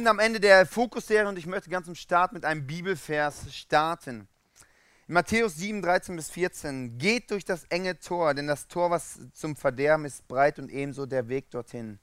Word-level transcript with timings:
sind 0.00 0.08
am 0.08 0.18
Ende 0.18 0.40
der 0.40 0.64
Fokusserie 0.64 1.28
und 1.28 1.38
ich 1.38 1.44
möchte 1.44 1.68
ganz 1.68 1.86
im 1.86 1.94
Start 1.94 2.32
mit 2.32 2.46
einem 2.46 2.66
Bibelvers 2.66 3.54
starten. 3.54 4.26
In 5.06 5.12
Matthäus 5.12 5.56
7, 5.56 5.82
13 5.82 6.16
bis 6.16 6.30
14. 6.30 6.96
Geht 6.96 7.30
durch 7.30 7.44
das 7.44 7.64
enge 7.64 7.98
Tor, 8.00 8.32
denn 8.32 8.46
das 8.46 8.66
Tor, 8.66 8.90
was 8.90 9.18
zum 9.34 9.56
Verderben 9.56 10.06
ist, 10.06 10.26
breit 10.26 10.58
und 10.58 10.70
ebenso 10.70 11.04
der 11.04 11.28
Weg 11.28 11.50
dorthin. 11.50 11.98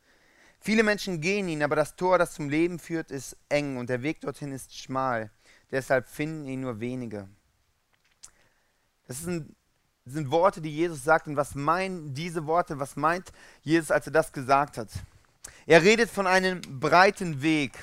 Viele 0.59 0.83
Menschen 0.83 1.21
gehen 1.21 1.49
ihn, 1.49 1.63
aber 1.63 1.75
das 1.75 1.95
Tor, 1.95 2.19
das 2.19 2.35
zum 2.35 2.49
Leben 2.49 2.77
führt, 2.77 3.09
ist 3.09 3.35
eng 3.49 3.77
und 3.77 3.89
der 3.89 4.03
Weg 4.03 4.21
dorthin 4.21 4.51
ist 4.51 4.77
schmal. 4.77 5.31
Deshalb 5.71 6.07
finden 6.07 6.45
ihn 6.45 6.61
nur 6.61 6.79
wenige. 6.79 7.27
Das 9.07 9.23
sind, 9.23 9.55
sind 10.05 10.29
Worte, 10.29 10.61
die 10.61 10.69
Jesus 10.69 11.03
sagt. 11.03 11.25
Und 11.25 11.35
was 11.35 11.55
meinen 11.55 12.13
diese 12.13 12.45
Worte? 12.45 12.77
Was 12.77 12.95
meint 12.95 13.31
Jesus, 13.63 13.89
als 13.89 14.05
er 14.05 14.13
das 14.13 14.31
gesagt 14.31 14.77
hat? 14.77 14.89
Er 15.69 15.83
redet 15.83 16.09
von 16.09 16.27
einem 16.27 16.61
breiten 16.79 17.41
Weg, 17.41 17.73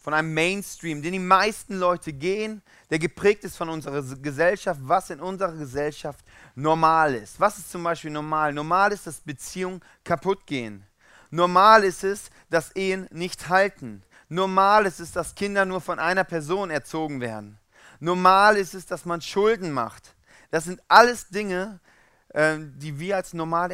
von 0.00 0.14
einem 0.14 0.32
Mainstream, 0.32 1.02
den 1.02 1.12
die 1.12 1.18
meisten 1.18 1.76
Leute 1.76 2.12
gehen, 2.12 2.62
der 2.88 3.00
geprägt 3.00 3.42
ist 3.42 3.56
von 3.56 3.68
unserer 3.68 4.00
Gesellschaft, 4.18 4.78
was 4.84 5.10
in 5.10 5.18
unserer 5.18 5.56
Gesellschaft 5.56 6.24
normal 6.54 7.16
ist. 7.16 7.40
Was 7.40 7.58
ist 7.58 7.72
zum 7.72 7.82
Beispiel 7.82 8.12
normal? 8.12 8.52
Normal 8.52 8.92
ist, 8.92 9.08
dass 9.08 9.18
Beziehungen 9.18 9.80
kaputt 10.04 10.46
gehen. 10.46 10.86
Normal 11.30 11.82
ist 11.82 12.04
es, 12.04 12.30
dass 12.48 12.70
Ehen 12.76 13.08
nicht 13.10 13.48
halten. 13.48 14.04
Normal 14.28 14.86
ist 14.86 15.00
es, 15.00 15.10
dass 15.10 15.34
Kinder 15.34 15.64
nur 15.64 15.80
von 15.80 15.98
einer 15.98 16.22
Person 16.22 16.70
erzogen 16.70 17.20
werden. 17.20 17.58
Normal 17.98 18.56
ist 18.56 18.74
es, 18.74 18.86
dass 18.86 19.04
man 19.04 19.20
Schulden 19.20 19.72
macht. 19.72 20.14
Das 20.52 20.64
sind 20.64 20.80
alles 20.86 21.28
Dinge, 21.28 21.80
äh, 22.28 22.58
die 22.60 23.00
wir 23.00 23.16
als 23.16 23.34
normal 23.34 23.72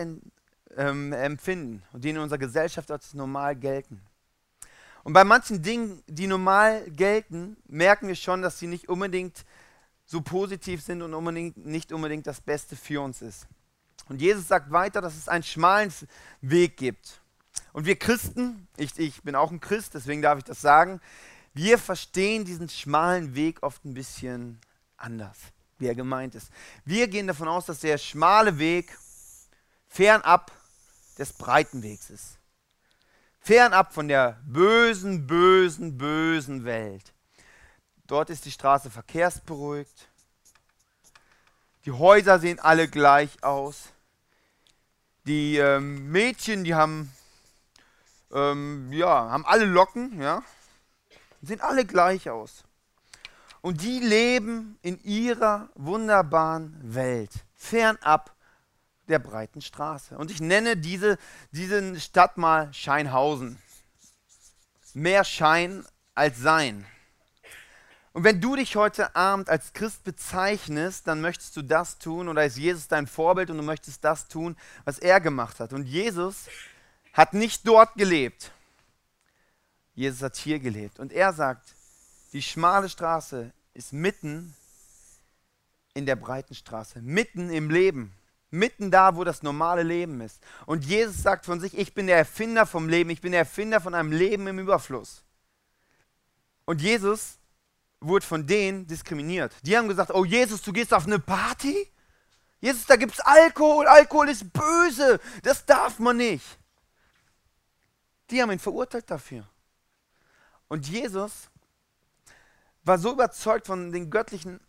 ähm, 0.79 1.13
empfinden 1.13 1.83
und 1.93 2.05
die 2.05 2.11
in 2.11 2.19
unserer 2.19 2.39
Gesellschaft 2.39 2.91
als 2.91 3.13
normal 3.13 3.57
gelten. 3.57 4.01
Und 5.03 5.13
bei 5.13 5.25
manchen 5.25 5.63
Dingen, 5.63 6.03
die 6.07 6.27
normal 6.27 6.89
gelten, 6.91 7.57
merken 7.67 8.09
wir 8.09 8.15
schon, 8.15 8.43
dass 8.43 8.59
sie 8.59 8.69
nicht 8.69 8.89
unbedingt 8.89 9.45
so 10.07 10.21
positiv 10.21 10.83
sind 10.83 11.03
und 11.03 11.15
unbedingt, 11.15 11.57
nicht 11.67 11.93
unbedingt 11.93 12.27
das 12.27 12.41
Beste 12.41 12.77
für 12.77 13.03
uns 13.03 13.21
ist. 13.21 13.47
Und 14.09 14.23
Jesus 14.23 14.49
sagt 14.49 14.71
weiter, 14.71 15.01
dass 15.01 15.17
es 15.17 15.29
einen 15.29 15.43
schmalen 15.43 15.93
Weg 16.41 16.77
gibt. 16.77 17.21
Und 17.73 17.85
wir 17.85 17.97
Christen, 17.97 18.69
ich, 18.77 18.99
ich 18.99 19.23
bin 19.23 19.35
auch 19.35 19.51
ein 19.51 19.61
Christ, 19.61 19.95
deswegen 19.95 20.23
darf 20.23 20.39
ich 20.39 20.45
das 20.45 20.61
sagen, 20.61 21.01
wir 21.55 21.79
verstehen 21.79 22.45
diesen 22.45 22.69
schmalen 22.69 23.35
Weg 23.35 23.63
oft 23.63 23.85
ein 23.85 23.95
bisschen 23.95 24.61
anders, 24.97 25.37
wie 25.79 25.89
er 25.89 25.95
gemeint 25.95 26.35
ist. 26.35 26.51
Wir 26.85 27.09
gehen 27.09 27.27
davon 27.27 27.49
aus, 27.49 27.67
dass 27.67 27.81
der 27.81 27.99
schmale 27.99 28.59
Weg 28.59 28.97
fernab 29.89 30.53
des 31.19 31.33
breiten 31.33 31.83
Wegs 31.83 32.11
ist. 32.11 32.39
Fernab 33.41 33.93
von 33.93 34.09
der 34.09 34.41
bösen, 34.45 35.27
bösen, 35.27 35.99
bösen 35.99 36.65
Welt. 36.65 37.13
Dort 38.07 38.31
ist 38.31 38.45
die 38.45 38.53
Straße 38.53 38.91
verkehrsberuhigt. 38.91 40.09
Die 41.85 41.93
Häuser 41.93 42.39
sehen 42.39 42.59
alle 42.59 42.89
gleich 42.89 43.43
aus. 43.43 43.91
Die 45.27 45.57
ähm, 45.57 46.11
Mädchen, 46.11 46.65
die 46.65 46.75
haben 46.75 47.13
ähm, 48.33 48.93
ja, 48.93 49.31
haben 49.31 49.47
alle 49.47 49.65
Locken, 49.65 50.21
ja, 50.21 50.43
sehen 51.43 51.61
alle 51.61 51.85
gleich 51.85 52.29
aus. 52.31 52.65
Und 53.61 53.83
die 53.83 54.01
leben 54.01 54.79
in 54.83 55.03
ihrer 55.03 55.69
wunderbaren 55.75 56.77
Welt, 56.83 57.33
fernab 57.55 58.35
der 59.09 59.19
breiten 59.19 59.61
Straße. 59.61 60.17
Und 60.17 60.31
ich 60.31 60.41
nenne 60.41 60.77
diese, 60.77 61.19
diese 61.51 61.99
Stadt 62.01 62.37
mal 62.37 62.73
Scheinhausen. 62.73 63.59
Mehr 64.95 65.25
Schein 65.25 65.85
als 66.15 66.39
Sein. 66.39 66.87
Und 68.13 68.25
wenn 68.25 68.41
du 68.41 68.57
dich 68.57 68.75
heute 68.75 69.15
Abend 69.15 69.49
als 69.49 69.73
Christ 69.73 70.03
bezeichnest, 70.03 71.07
dann 71.07 71.21
möchtest 71.21 71.57
du 71.57 71.63
das 71.63 71.99
tun 71.99 72.29
oder 72.29 72.45
ist 72.45 72.57
Jesus 72.57 72.89
dein 72.89 73.07
Vorbild 73.07 73.51
und 73.51 73.59
du 73.59 73.63
möchtest 73.63 74.03
das 74.03 74.27
tun, 74.27 74.57
was 74.85 74.99
er 74.99 75.21
gemacht 75.21 75.61
hat. 75.61 75.73
Und 75.73 75.85
Jesus 75.85 76.49
hat 77.13 77.35
nicht 77.35 77.67
dort 77.67 77.95
gelebt. 77.95 78.51
Jesus 79.95 80.23
hat 80.23 80.37
hier 80.37 80.59
gelebt. 80.59 80.99
Und 80.99 81.13
er 81.13 81.33
sagt, 81.33 81.75
die 82.33 82.43
schmale 82.43 82.89
Straße 82.89 83.53
ist 83.75 83.93
mitten 83.93 84.55
in 85.95 86.07
der 86.07 86.17
breiten 86.17 86.55
Straße, 86.55 87.01
mitten 87.03 87.51
im 87.51 87.71
Leben, 87.71 88.13
mitten 88.51 88.91
da, 88.91 89.17
wo 89.17 89.25
das 89.25 89.43
normale 89.43 89.83
Leben 89.83 90.21
ist. 90.21 90.43
Und 90.67 90.85
Jesus 90.85 91.23
sagt 91.23 91.45
von 91.45 91.61
sich, 91.61 91.77
ich 91.77 91.95
bin 91.95 92.07
der 92.07 92.17
Erfinder 92.17 92.67
vom 92.67 92.89
Leben, 92.89 93.11
ich 93.11 93.21
bin 93.21 93.33
der 93.33 93.41
Erfinder 93.41 93.81
von 93.81 93.95
einem 93.95 94.13
Leben 94.13 94.47
im 94.47 94.59
Überfluss. 94.59 95.23
Und 96.65 96.81
Jesus 96.81 97.39
wurde 98.01 98.25
von 98.25 98.47
denen 98.47 98.87
diskriminiert. 98.87 99.55
Die 99.63 99.77
haben 99.77 99.89
gesagt, 99.89 100.13
oh 100.15 100.25
Jesus, 100.25 100.63
du 100.63 100.73
gehst 100.73 100.95
auf 100.95 101.07
eine 101.07 101.19
Party? 101.19 101.91
Jesus, 102.61 102.87
da 102.87 102.97
gibt 102.97 103.13
es 103.15 103.21
Alkohol, 103.21 103.87
Alkohol 103.87 104.29
ist 104.29 104.53
böse, 104.53 105.21
das 105.43 105.65
darf 105.65 105.99
man 105.99 106.17
nicht. 106.17 106.45
Die 108.31 108.43
haben 108.43 108.51
ihn 108.51 108.59
verurteilt 108.59 109.11
dafür. 109.11 109.49
Und 110.69 110.87
Jesus 110.89 111.51
war 112.83 112.99
so 112.99 113.13
überzeugt 113.13 113.67
von 113.67 113.93
den 113.93 114.11
göttlichen, 114.11 114.61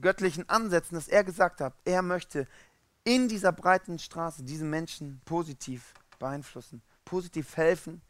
göttlichen 0.00 0.48
Ansätzen, 0.48 0.94
dass 0.94 1.08
er 1.08 1.24
gesagt 1.24 1.60
hat, 1.60 1.74
er 1.84 2.02
möchte 2.02 2.46
in 3.06 3.28
dieser 3.28 3.52
breiten 3.52 4.00
Straße 4.00 4.42
diese 4.42 4.64
Menschen 4.64 5.20
positiv 5.24 5.94
beeinflussen, 6.18 6.82
positiv 7.04 7.56
helfen, 7.56 8.02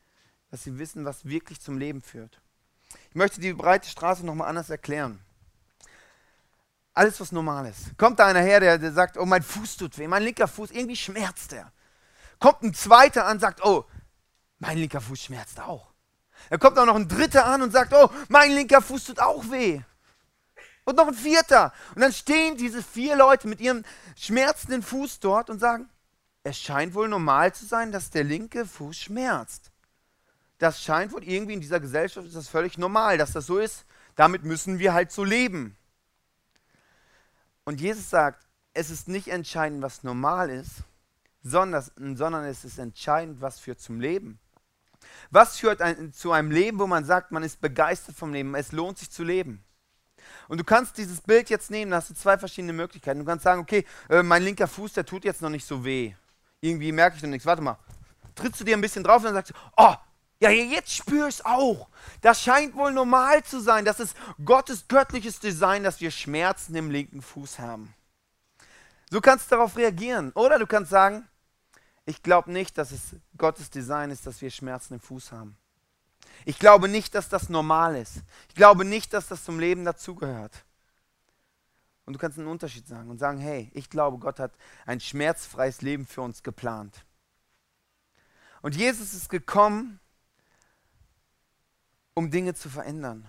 dass 0.51 0.65
sie 0.65 0.79
wissen, 0.79 1.05
was 1.05 1.27
wirklich 1.27 1.61
zum 1.61 1.77
Leben 1.77 2.01
führt. 2.01 2.41
Ich 3.11 3.15
möchte 3.15 3.41
die 3.41 3.53
breite 3.53 3.89
Straße 3.89 4.25
nochmal 4.25 4.49
anders 4.49 4.71
erklären. 4.71 5.21
Alles, 6.95 7.21
was 7.21 7.31
normal 7.31 7.67
ist. 7.67 7.97
Kommt 7.99 8.19
da 8.19 8.27
einer 8.27 8.41
her, 8.41 8.59
der, 8.59 8.79
der 8.79 8.93
sagt, 8.93 9.19
oh, 9.19 9.27
mein 9.27 9.43
Fuß 9.43 9.77
tut 9.77 9.99
weh, 9.99 10.09
mein 10.09 10.23
linker 10.23 10.49
Fuß, 10.49 10.71
irgendwie 10.71 10.97
schmerzt 10.97 11.53
er. 11.53 11.71
Kommt 12.39 12.63
ein 12.63 12.73
zweiter 12.73 13.27
an 13.27 13.37
und 13.37 13.41
sagt, 13.41 13.63
oh, 13.63 13.85
mein 14.59 14.79
linker 14.79 15.03
Fuß 15.03 15.25
schmerzt 15.25 15.61
auch. 15.61 15.93
Da 16.49 16.57
kommt 16.57 16.79
auch 16.79 16.87
noch 16.87 16.97
ein 16.97 17.09
dritter 17.09 17.45
an 17.45 17.61
und 17.61 17.71
sagt, 17.71 17.93
oh, 17.93 18.09
mein 18.29 18.51
linker 18.53 18.81
Fuß 18.81 19.05
tut 19.05 19.21
auch 19.21 19.45
weh. 19.51 19.83
Und 20.87 20.97
noch 20.97 21.09
ein 21.09 21.15
vierter. 21.15 21.73
Und 21.95 22.01
dann 22.01 22.13
stehen 22.13 22.57
diese 22.57 22.81
vier 22.81 23.17
Leute 23.17 23.49
mit 23.49 23.61
ihrem 23.61 23.85
schmerzenden 24.17 24.83
Fuß 24.83 25.19
dort 25.19 25.51
und 25.51 25.59
sagen, 25.59 25.91
es 26.45 26.59
scheint 26.59 26.95
wohl 26.95 27.09
normal 27.09 27.53
zu 27.53 27.67
sein, 27.67 27.91
dass 27.91 28.11
der 28.11 28.23
linke 28.23 28.65
Fuß 28.65 28.97
schmerzt. 28.97 29.73
Das 30.59 30.81
scheint 30.81 31.13
wohl 31.13 31.25
irgendwie 31.25 31.55
in 31.55 31.61
dieser 31.61 31.81
Gesellschaft 31.81 32.25
ist 32.27 32.37
das 32.37 32.49
völlig 32.49 32.79
normal, 32.79 33.19
dass 33.19 33.33
das 33.33 33.47
so 33.47 33.59
ist. 33.59 33.85
Damit 34.15 34.45
müssen 34.45 34.79
wir 34.79 34.95
halt 34.95 35.11
so 35.11 35.25
leben. 35.25 35.77
Und 37.65 37.81
Jesus 37.81 38.09
sagt, 38.09 38.47
es 38.73 38.89
ist 38.89 39.09
nicht 39.09 39.27
entscheidend, 39.27 39.83
was 39.83 40.05
normal 40.05 40.51
ist, 40.51 40.85
sondern, 41.43 41.85
sondern 42.15 42.45
es 42.45 42.65
ist 42.65 42.79
entscheidend, 42.79 43.41
was 43.41 43.59
führt 43.59 43.81
zum 43.81 44.01
Leben. 44.01 44.39
Was 45.31 45.59
führt 45.59 45.83
ein, 45.83 46.13
zu 46.13 46.31
einem 46.31 46.53
Leben, 46.53 46.79
wo 46.79 46.87
man 46.87 47.05
sagt, 47.05 47.33
man 47.33 47.43
ist 47.43 47.61
begeistert 47.61 48.15
vom 48.15 48.33
Leben, 48.33 48.55
es 48.55 48.71
lohnt 48.71 48.99
sich 48.99 49.11
zu 49.11 49.25
leben? 49.25 49.66
Und 50.49 50.59
du 50.59 50.65
kannst 50.65 50.97
dieses 50.99 51.21
Bild 51.21 51.51
jetzt 51.51 51.71
nehmen, 51.71 51.91
da 51.91 51.99
hast 51.99 52.11
du 52.11 52.15
zwei 52.15 52.39
verschiedene 52.39 52.73
Möglichkeiten. 52.73 53.21
Du 53.21 53.25
kannst 53.25 53.45
sagen, 53.45 53.61
okay, 53.61 53.85
äh, 54.09 54.23
mein 54.23 54.43
linker 54.43 54.69
Fuß, 54.69 54.93
der 54.93 55.05
tut 55.05 55.25
jetzt 55.25 55.43
noch 55.43 55.51
nicht 55.51 55.67
so 55.67 55.85
weh. 55.85 56.15
Irgendwie 56.61 56.93
merke 56.93 57.17
ich 57.17 57.23
noch 57.23 57.31
nichts. 57.31 57.47
Warte 57.47 57.63
mal. 57.63 57.79
Trittst 58.35 58.61
du 58.61 58.65
dir 58.65 58.77
ein 58.77 58.81
bisschen 58.81 59.03
drauf 59.03 59.19
und 59.19 59.25
dann 59.25 59.35
sagst 59.35 59.51
du, 59.51 59.55
oh, 59.77 59.95
ja, 60.41 60.51
jetzt 60.51 60.93
spür 60.93 61.29
ich 61.29 61.37
es 61.37 61.45
auch. 61.45 61.89
Das 62.21 62.43
scheint 62.43 62.75
wohl 62.75 62.93
normal 62.93 63.43
zu 63.43 63.61
sein. 63.61 63.85
Das 63.85 64.01
ist 64.01 64.15
Gottes 64.45 64.87
göttliches 64.87 65.41
Design, 65.41 65.83
dass 65.83 66.01
wir 66.01 66.11
Schmerzen 66.11 66.75
im 66.75 66.91
linken 66.91 67.23
Fuß 67.23 67.59
haben. 67.59 67.95
So 69.11 69.21
kannst 69.21 69.51
du 69.51 69.57
darauf 69.57 69.77
reagieren. 69.77 70.33
Oder 70.33 70.59
du 70.59 70.67
kannst 70.67 70.91
sagen, 70.91 71.27
ich 72.05 72.23
glaube 72.23 72.53
nicht, 72.53 72.77
dass 72.77 72.93
es 72.93 73.17
Gottes 73.39 73.71
Design 73.71 74.11
ist, 74.11 74.27
dass 74.27 74.41
wir 74.43 74.51
Schmerzen 74.51 74.95
im 74.95 75.01
Fuß 75.01 75.33
haben. 75.33 75.57
Ich 76.47 76.61
glaube 76.61 76.89
nicht, 76.89 77.17
dass 77.17 77.29
das 77.29 77.49
normal 77.49 77.97
ist. 77.97 78.23
Ich 78.49 78.55
glaube 78.55 78.85
nicht, 78.85 79.13
dass 79.13 79.27
das 79.27 79.45
zum 79.45 79.59
Leben 79.59 79.85
dazugehört. 79.85 80.65
Und 82.05 82.13
du 82.13 82.21
kannst 82.21 82.39
einen 82.39 82.47
Unterschied 82.47 82.87
sagen 82.87 83.11
und 83.11 83.19
sagen, 83.19 83.39
hey, 83.39 83.69
ich 83.75 83.91
glaube, 83.91 84.17
Gott 84.19 84.39
hat 84.39 84.53
ein 84.87 85.01
schmerzfreies 85.01 85.83
Leben 85.83 86.07
für 86.07 86.23
uns 86.23 86.45
geplant. 86.45 87.05
Und 88.63 88.77
Jesus 88.77 89.13
ist 89.13 89.29
gekommen, 89.29 89.99
um 92.15 92.31
Dinge 92.31 92.55
zu 92.55 92.71
verändern. 92.71 93.27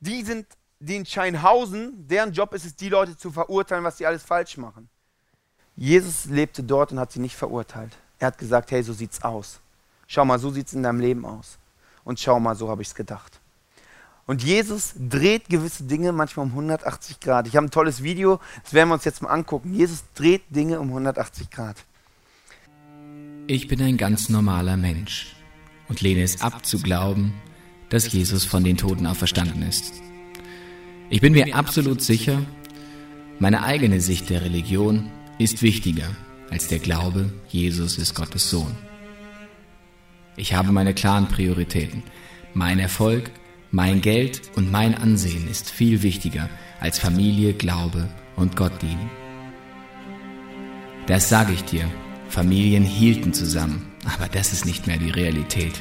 Die 0.00 0.24
sind, 0.24 0.48
die 0.80 0.96
in 0.96 1.06
Scheinhausen, 1.06 2.08
deren 2.08 2.32
Job 2.32 2.54
ist 2.54 2.66
es, 2.66 2.74
die 2.74 2.88
Leute 2.88 3.16
zu 3.16 3.30
verurteilen, 3.30 3.84
was 3.84 3.98
sie 3.98 4.06
alles 4.06 4.24
falsch 4.24 4.56
machen. 4.56 4.88
Jesus 5.76 6.24
lebte 6.24 6.64
dort 6.64 6.90
und 6.90 6.98
hat 6.98 7.12
sie 7.12 7.20
nicht 7.20 7.36
verurteilt. 7.36 7.96
Er 8.18 8.26
hat 8.26 8.38
gesagt, 8.38 8.72
hey, 8.72 8.82
so 8.82 8.92
sieht's 8.92 9.22
aus. 9.22 9.60
Schau 10.08 10.24
mal, 10.24 10.40
so 10.40 10.50
sieht's 10.50 10.72
in 10.72 10.82
deinem 10.82 10.98
Leben 10.98 11.24
aus. 11.24 11.56
Und 12.04 12.20
schau 12.20 12.38
mal, 12.40 12.54
so 12.54 12.68
habe 12.68 12.82
ich 12.82 12.88
es 12.88 12.94
gedacht. 12.94 13.40
Und 14.26 14.42
Jesus 14.42 14.94
dreht 14.96 15.48
gewisse 15.48 15.84
Dinge 15.84 16.12
manchmal 16.12 16.46
um 16.46 16.52
180 16.52 17.20
Grad. 17.20 17.46
Ich 17.46 17.56
habe 17.56 17.66
ein 17.66 17.70
tolles 17.70 18.02
Video, 18.02 18.40
das 18.62 18.72
werden 18.72 18.88
wir 18.88 18.94
uns 18.94 19.04
jetzt 19.04 19.20
mal 19.20 19.28
angucken. 19.28 19.74
Jesus 19.74 20.04
dreht 20.14 20.42
Dinge 20.48 20.80
um 20.80 20.88
180 20.88 21.50
Grad. 21.50 21.76
Ich 23.46 23.68
bin 23.68 23.82
ein 23.82 23.98
ganz 23.98 24.28
normaler 24.28 24.76
Mensch. 24.76 25.34
und 25.88 26.00
lehne 26.00 26.22
es 26.22 26.40
ab 26.40 26.64
zu 26.64 26.80
glauben, 26.80 27.34
dass 27.90 28.10
Jesus 28.10 28.46
von 28.46 28.64
den 28.64 28.78
Toten 28.78 29.06
auferstanden 29.06 29.62
ist. 29.62 29.92
Ich 31.10 31.20
bin 31.20 31.34
mir 31.34 31.54
absolut 31.54 32.00
sicher, 32.00 32.42
meine 33.38 33.62
eigene 33.62 34.00
Sicht 34.00 34.30
der 34.30 34.42
Religion 34.42 35.10
ist 35.38 35.60
wichtiger 35.62 36.08
als 36.50 36.68
der 36.68 36.78
Glaube, 36.78 37.32
Jesus 37.48 37.98
ist 37.98 38.14
Gottes 38.14 38.48
Sohn. 38.48 38.74
Ich 40.36 40.54
habe 40.54 40.72
meine 40.72 40.94
klaren 40.94 41.28
Prioritäten. 41.28 42.02
Mein 42.54 42.78
Erfolg, 42.78 43.30
mein 43.70 44.00
Geld 44.00 44.42
und 44.56 44.70
mein 44.70 44.94
Ansehen 44.94 45.48
ist 45.48 45.70
viel 45.70 46.02
wichtiger 46.02 46.48
als 46.80 46.98
Familie, 46.98 47.52
Glaube 47.54 48.08
und 48.36 48.56
Gott 48.56 48.82
dienen. 48.82 49.10
Das 51.06 51.28
sage 51.28 51.52
ich 51.52 51.64
dir. 51.64 51.84
Familien 52.28 52.82
hielten 52.82 53.32
zusammen, 53.32 53.92
aber 54.04 54.28
das 54.28 54.52
ist 54.52 54.66
nicht 54.66 54.86
mehr 54.86 54.98
die 54.98 55.10
Realität. 55.10 55.74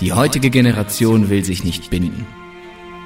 Die 0.00 0.12
heutige 0.12 0.50
Generation 0.50 1.30
will 1.30 1.44
sich 1.44 1.62
nicht 1.62 1.90
binden. 1.90 2.26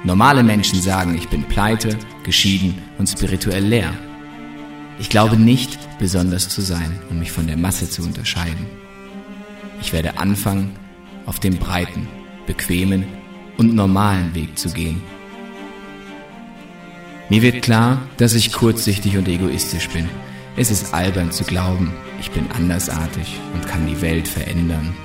Normale 0.03 0.43
Menschen 0.43 0.81
sagen, 0.81 1.15
ich 1.15 1.27
bin 1.29 1.43
pleite, 1.43 1.97
geschieden 2.23 2.81
und 2.97 3.07
spirituell 3.07 3.63
leer. 3.63 3.93
Ich 4.97 5.09
glaube 5.09 5.37
nicht, 5.37 5.77
besonders 5.99 6.49
zu 6.49 6.61
sein 6.61 6.99
und 7.09 7.19
mich 7.19 7.31
von 7.31 7.47
der 7.47 7.57
Masse 7.57 7.89
zu 7.89 8.01
unterscheiden. 8.01 8.78
Ich 9.81 9.93
werde 9.93 10.17
anfangen, 10.17 10.75
auf 11.25 11.39
dem 11.39 11.57
breiten, 11.57 12.07
bequemen 12.47 13.05
und 13.57 13.75
normalen 13.75 14.33
Weg 14.35 14.57
zu 14.57 14.69
gehen. 14.69 15.01
Mir 17.29 17.41
wird 17.41 17.61
klar, 17.61 18.01
dass 18.17 18.33
ich 18.33 18.51
kurzsichtig 18.51 19.17
und 19.17 19.27
egoistisch 19.27 19.89
bin. 19.89 20.09
Es 20.57 20.71
ist 20.71 20.93
albern 20.93 21.31
zu 21.31 21.43
glauben, 21.43 21.93
ich 22.19 22.31
bin 22.31 22.49
andersartig 22.51 23.39
und 23.53 23.67
kann 23.67 23.85
die 23.85 24.01
Welt 24.01 24.27
verändern. 24.27 24.95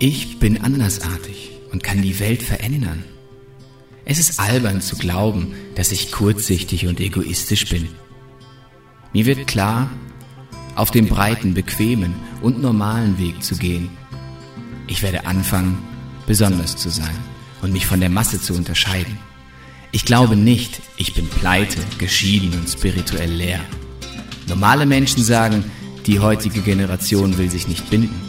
Ich 0.00 0.38
bin 0.38 0.60
andersartig 0.60 1.50
und 1.72 1.82
kann 1.82 2.02
die 2.02 2.20
Welt 2.20 2.40
verändern. 2.40 3.02
Es 4.04 4.20
ist 4.20 4.38
albern 4.38 4.80
zu 4.80 4.94
glauben, 4.96 5.54
dass 5.74 5.90
ich 5.90 6.12
kurzsichtig 6.12 6.86
und 6.86 7.00
egoistisch 7.00 7.68
bin. 7.68 7.88
Mir 9.12 9.26
wird 9.26 9.48
klar, 9.48 9.90
auf 10.76 10.92
dem 10.92 11.08
breiten, 11.08 11.52
bequemen 11.52 12.14
und 12.42 12.62
normalen 12.62 13.18
Weg 13.18 13.42
zu 13.42 13.56
gehen. 13.56 13.90
Ich 14.86 15.02
werde 15.02 15.26
anfangen, 15.26 15.78
besonders 16.28 16.76
zu 16.76 16.90
sein 16.90 17.18
und 17.60 17.72
mich 17.72 17.86
von 17.86 17.98
der 17.98 18.08
Masse 18.08 18.40
zu 18.40 18.54
unterscheiden. 18.54 19.18
Ich 19.90 20.04
glaube 20.04 20.36
nicht, 20.36 20.80
ich 20.96 21.12
bin 21.14 21.26
pleite, 21.26 21.80
geschieden 21.98 22.52
und 22.52 22.68
spirituell 22.68 23.32
leer. 23.32 23.60
Normale 24.46 24.86
Menschen 24.86 25.24
sagen, 25.24 25.64
die 26.06 26.20
heutige 26.20 26.60
Generation 26.60 27.36
will 27.36 27.50
sich 27.50 27.66
nicht 27.66 27.90
binden. 27.90 28.27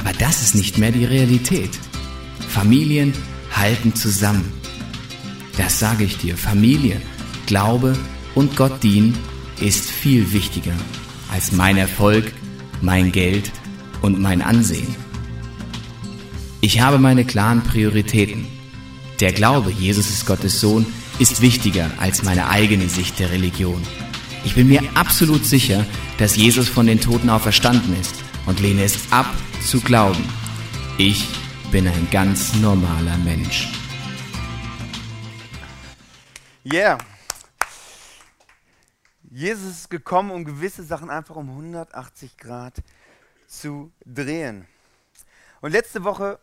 Aber 0.00 0.14
das 0.14 0.42
ist 0.42 0.54
nicht 0.54 0.78
mehr 0.78 0.92
die 0.92 1.04
Realität. 1.04 1.68
Familien 2.48 3.12
halten 3.52 3.94
zusammen. 3.94 4.50
Das 5.58 5.78
sage 5.78 6.04
ich 6.04 6.16
dir. 6.16 6.38
Familie, 6.38 7.02
Glaube 7.44 7.94
und 8.34 8.56
Gott 8.56 8.82
dienen 8.82 9.14
ist 9.60 9.90
viel 9.90 10.32
wichtiger 10.32 10.72
als 11.30 11.52
mein 11.52 11.76
Erfolg, 11.76 12.32
mein 12.80 13.12
Geld 13.12 13.52
und 14.00 14.18
mein 14.18 14.40
Ansehen. 14.40 14.96
Ich 16.62 16.80
habe 16.80 16.98
meine 16.98 17.26
klaren 17.26 17.62
Prioritäten. 17.62 18.46
Der 19.20 19.32
Glaube, 19.32 19.70
Jesus 19.70 20.08
ist 20.08 20.24
Gottes 20.24 20.62
Sohn, 20.62 20.86
ist 21.18 21.42
wichtiger 21.42 21.90
als 22.00 22.22
meine 22.22 22.48
eigene 22.48 22.88
Sicht 22.88 23.18
der 23.18 23.30
Religion. 23.30 23.82
Ich 24.46 24.54
bin 24.54 24.68
mir 24.68 24.82
absolut 24.94 25.44
sicher, 25.44 25.84
dass 26.16 26.36
Jesus 26.36 26.70
von 26.70 26.86
den 26.86 27.00
Toten 27.02 27.28
auferstanden 27.28 27.94
ist 28.00 28.29
und 28.46 28.60
lehne 28.60 28.84
es 28.84 29.12
ab 29.12 29.26
zu 29.64 29.80
glauben. 29.80 30.24
Ich 30.98 31.26
bin 31.70 31.86
ein 31.86 32.08
ganz 32.10 32.54
normaler 32.54 33.16
Mensch. 33.18 33.68
Yeah. 36.64 36.98
Jesus 39.30 39.70
ist 39.70 39.90
gekommen, 39.90 40.30
um 40.30 40.44
gewisse 40.44 40.82
Sachen 40.82 41.08
einfach 41.08 41.36
um 41.36 41.48
180 41.48 42.36
Grad 42.36 42.82
zu 43.46 43.92
drehen. 44.04 44.66
Und 45.60 45.72
letzte 45.72 46.04
Woche 46.04 46.38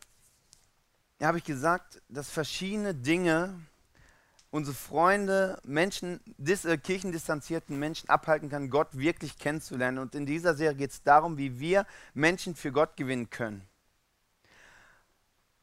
habe 1.22 1.40
ich 1.40 1.44
gesagt, 1.44 2.02
dass 2.10 2.30
verschiedene 2.30 2.94
Dinge 2.94 3.60
unsere 4.50 4.76
Freunde, 4.76 5.60
Menschen, 5.64 6.20
dis, 6.38 6.66
äh, 6.66 6.78
kirchendistanzierten 6.78 7.78
Menschen 7.78 8.10
abhalten 8.10 8.50
kann, 8.50 8.70
Gott 8.70 8.98
wirklich 8.98 9.38
kennenzulernen. 9.38 10.00
Und 10.00 10.16
in 10.16 10.26
dieser 10.26 10.56
Serie 10.56 10.76
geht 10.76 10.92
es 10.92 11.04
darum, 11.04 11.38
wie 11.38 11.60
wir 11.60 11.86
Menschen 12.14 12.56
für 12.56 12.72
Gott 12.72 12.96
gewinnen 12.96 13.30
können. 13.30 13.68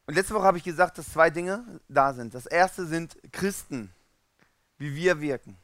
Und 0.05 0.13
letzte 0.13 0.35
Woche 0.35 0.43
habe 0.43 0.57
ich 0.57 0.63
gesagt, 0.63 0.97
dass 0.97 1.11
zwei 1.11 1.31
Dinge 1.31 1.65
da 1.87 2.13
sind. 2.13 2.35
Das 2.35 2.45
erste 2.45 2.85
sind 2.85 3.17
Christen, 3.31 3.91
wie 4.77 4.93
wir 4.95 5.19
wirken. 5.19 5.57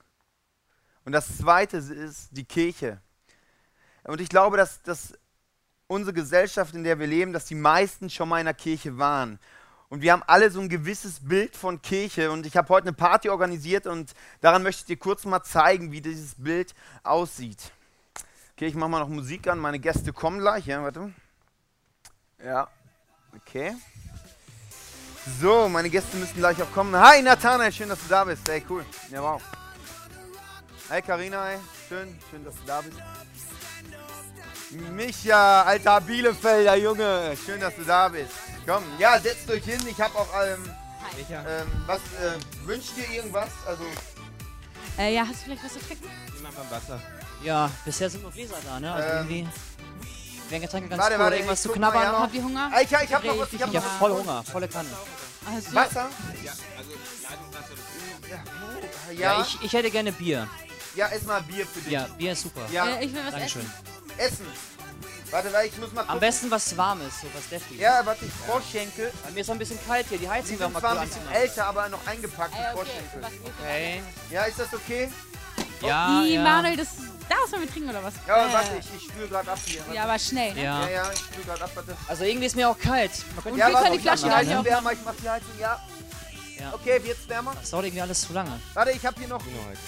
Und 1.05 1.11
das 1.11 1.37
zweite 1.37 1.77
ist 1.77 2.29
die 2.31 2.43
Kirche. 2.43 2.99
Und 4.03 4.19
ich 4.19 4.29
glaube, 4.29 4.57
dass, 4.57 4.81
dass 4.81 5.13
unsere 5.87 6.13
Gesellschaft, 6.13 6.73
in 6.73 6.83
der 6.83 6.97
wir 6.97 7.07
leben, 7.07 7.33
dass 7.33 7.45
die 7.45 7.55
meisten 7.55 8.09
schon 8.09 8.29
mal 8.29 8.39
in 8.39 8.45
der 8.45 8.53
Kirche 8.55 8.97
waren. 8.97 9.39
Und 9.91 10.01
wir 10.01 10.13
haben 10.13 10.23
alle 10.25 10.49
so 10.49 10.61
ein 10.61 10.69
gewisses 10.69 11.19
Bild 11.19 11.53
von 11.57 11.81
Kirche. 11.81 12.31
Und 12.31 12.45
ich 12.45 12.55
habe 12.55 12.69
heute 12.69 12.87
eine 12.87 12.93
Party 12.93 13.27
organisiert 13.27 13.87
und 13.87 14.13
daran 14.39 14.63
möchte 14.63 14.79
ich 14.79 14.85
dir 14.85 14.95
kurz 14.95 15.25
mal 15.25 15.43
zeigen, 15.43 15.91
wie 15.91 15.99
dieses 15.99 16.35
Bild 16.35 16.73
aussieht. 17.03 17.59
Okay, 18.55 18.67
ich 18.67 18.75
mache 18.75 18.89
mal 18.89 19.01
noch 19.01 19.09
Musik 19.09 19.49
an. 19.49 19.59
Meine 19.59 19.79
Gäste 19.79 20.13
kommen 20.13 20.39
gleich. 20.39 20.65
Ja, 20.65 20.81
warte. 20.81 21.11
Ja, 22.41 22.69
okay. 23.35 23.75
So, 25.41 25.67
meine 25.67 25.89
Gäste 25.89 26.15
müssen 26.15 26.37
gleich 26.37 26.61
auch 26.63 26.71
kommen. 26.71 26.95
Hi 26.95 27.21
Nathanael, 27.21 27.73
schön, 27.73 27.89
dass 27.89 28.01
du 28.01 28.07
da 28.07 28.23
bist. 28.23 28.47
Ey, 28.47 28.63
cool. 28.69 28.85
Ja, 29.09 29.21
wow. 29.21 29.41
Hi 30.89 31.01
Karina, 31.01 31.49
ey. 31.49 31.59
schön, 31.89 32.17
schön, 32.29 32.45
dass 32.45 32.55
du 32.55 32.61
da 32.65 32.79
bist. 32.79 32.97
Micha, 34.95 35.63
alter 35.63 35.99
Bielefelder 35.99 36.77
Junge, 36.77 37.35
schön, 37.45 37.59
dass 37.59 37.75
du 37.75 37.83
da 37.83 38.07
bist. 38.07 38.50
Komm, 38.71 38.83
ja, 38.97 39.19
setzt 39.19 39.49
euch 39.49 39.63
hin. 39.65 39.79
Ich 39.85 39.99
habe 39.99 40.17
auch, 40.17 40.27
ähm, 40.45 40.69
ähm, 41.29 41.67
was, 41.85 41.97
äh, 41.97 42.37
wünscht 42.65 42.91
ihr 42.97 43.09
irgendwas? 43.17 43.49
Also, 43.67 43.83
Äh, 44.97 45.13
ja, 45.15 45.23
hast 45.27 45.41
du 45.41 45.45
vielleicht 45.45 45.63
was 45.65 45.73
zu 45.73 45.79
trinken? 45.79 46.09
Niemand 46.35 46.55
beim 46.55 46.71
Wasser. 46.71 47.01
Ja, 47.43 47.69
bisher 47.83 48.09
sind 48.09 48.21
nur 48.21 48.31
Gläser 48.31 48.55
da, 48.63 48.79
ne? 48.79 48.93
Also 48.93 49.09
Ähm, 49.09 49.17
irgendwie 49.17 49.47
wären 50.49 50.61
Getränke 50.61 50.89
ganz 50.89 51.01
warte, 51.01 51.15
cool, 51.15 51.19
warte, 51.21 51.35
irgendwas 51.37 51.61
zu 51.61 51.69
knabbern. 51.69 52.03
ja. 52.03 52.19
Habt 52.19 52.33
ihr 52.33 52.43
Hunger? 52.43 52.71
Ah, 52.73 52.81
ich, 52.81 52.91
ich 52.91 53.13
habe 53.13 53.27
noch 53.27 53.39
was, 53.39 53.53
ich 53.53 53.61
habe 53.61 53.71
Ich 53.71 53.77
hab 53.77 53.83
noch 53.83 53.99
voll 53.99 54.11
Hunger, 54.11 54.43
volle 54.43 54.67
Kanne. 54.69 54.89
Also, 55.53 55.73
Wasser. 55.75 56.09
Ja, 56.43 56.51
also 56.77 56.91
Leitungswasser. 57.29 57.73
Ja, 58.29 59.13
Ja, 59.13 59.19
ja, 59.37 59.41
ich, 59.41 59.61
ich 59.63 59.73
hätte 59.73 59.91
gerne 59.91 60.11
Bier. 60.13 60.47
ja, 60.95 61.07
erstmal 61.09 61.41
Bier 61.43 61.65
für 61.65 61.81
dich. 61.81 61.91
Ja, 61.91 62.05
Bier 62.17 62.31
ist 62.33 62.43
super. 62.43 62.61
Ja, 62.71 62.87
Äh, 62.87 63.05
ich 63.05 63.13
will 63.13 63.21
was 63.25 63.31
Dankeschön. 63.31 63.69
essen. 64.17 64.45
Essen. 64.45 64.47
Warte, 65.31 65.51
weil 65.53 65.67
ich 65.67 65.77
muss 65.77 65.91
mal 65.93 66.01
Am 66.01 66.07
gucken. 66.07 66.19
besten 66.19 66.51
was 66.51 66.75
Warmes, 66.77 67.21
so 67.21 67.27
was 67.33 67.47
Deftiges. 67.49 67.81
Ja, 67.81 68.05
warte, 68.05 68.25
ich 68.25 68.31
Froschschenkel. 68.33 69.11
Bei 69.23 69.31
mir 69.31 69.39
ist 69.41 69.47
noch 69.47 69.55
ein 69.55 69.59
bisschen 69.59 69.79
kalt 69.87 70.05
hier, 70.09 70.17
die 70.17 70.25
Die 70.25 70.29
Heizung 70.29 70.59
wäre 70.59 70.69
mal 70.69 70.79
cool 70.83 70.89
ein 70.89 71.07
bisschen 71.07 71.21
anzumachen. 71.21 71.41
älter, 71.41 71.65
aber 71.67 71.89
noch 71.89 72.05
eingepackt, 72.07 72.53
die 72.53 72.57
okay, 72.59 72.71
Froschschenkel. 72.73 73.21
du 73.21 73.63
Okay. 73.63 74.03
Ja, 74.29 74.43
ist 74.43 74.59
das 74.59 74.73
okay? 74.73 75.09
Ja, 75.81 76.21
Wie, 76.23 76.33
ja. 76.35 76.43
Manuel, 76.43 76.77
das 76.77 76.87
darfst 77.29 77.53
du 77.53 77.57
mit 77.59 77.71
trinken 77.71 77.89
oder 77.89 78.03
was? 78.03 78.13
Ja, 78.27 78.45
Äh, 78.47 78.53
warte, 78.53 78.69
ich, 78.79 78.85
ich 78.97 79.09
spüle 79.09 79.27
gerade 79.27 79.51
ab 79.51 79.57
hier. 79.65 79.79
Warte. 79.81 79.95
Ja, 79.95 80.03
aber 80.03 80.19
schnell, 80.19 80.53
ne? 80.53 80.63
ja, 80.63 80.81
Ja. 80.81 80.89
ja, 80.89 81.11
ich 81.11 81.19
spüle 81.19 81.43
gerade 81.45 81.63
ab, 81.63 81.71
warte. 81.75 81.97
Also 82.07 82.23
irgendwie 82.25 82.45
ist 82.47 82.55
mir 82.55 82.69
auch 82.69 82.77
kalt. 82.77 83.11
Man 83.35 83.43
könnte 83.43 83.49
Und 83.51 83.57
ja, 83.57 83.67
wir 83.67 83.73
warte, 83.73 83.87
können 83.87 83.97
die 83.97 84.03
die 84.03 84.55
auch. 84.57 84.65
wärmer, 84.65 84.91
ich 84.91 84.99
mach 85.05 85.13
die 85.15 85.29
Heizung, 85.29 85.59
ja. 85.59 85.81
Ja. 86.61 86.73
Okay, 86.75 87.03
wird's 87.03 87.27
wärmer? 87.27 87.55
Das 87.59 87.71
dauert 87.71 87.85
irgendwie 87.85 88.01
alles 88.01 88.21
zu 88.21 88.33
lange. 88.33 88.59
Warte, 88.75 88.91
ich 88.91 89.03
habe 89.05 89.17
hier 89.19 89.27
noch, 89.29 89.41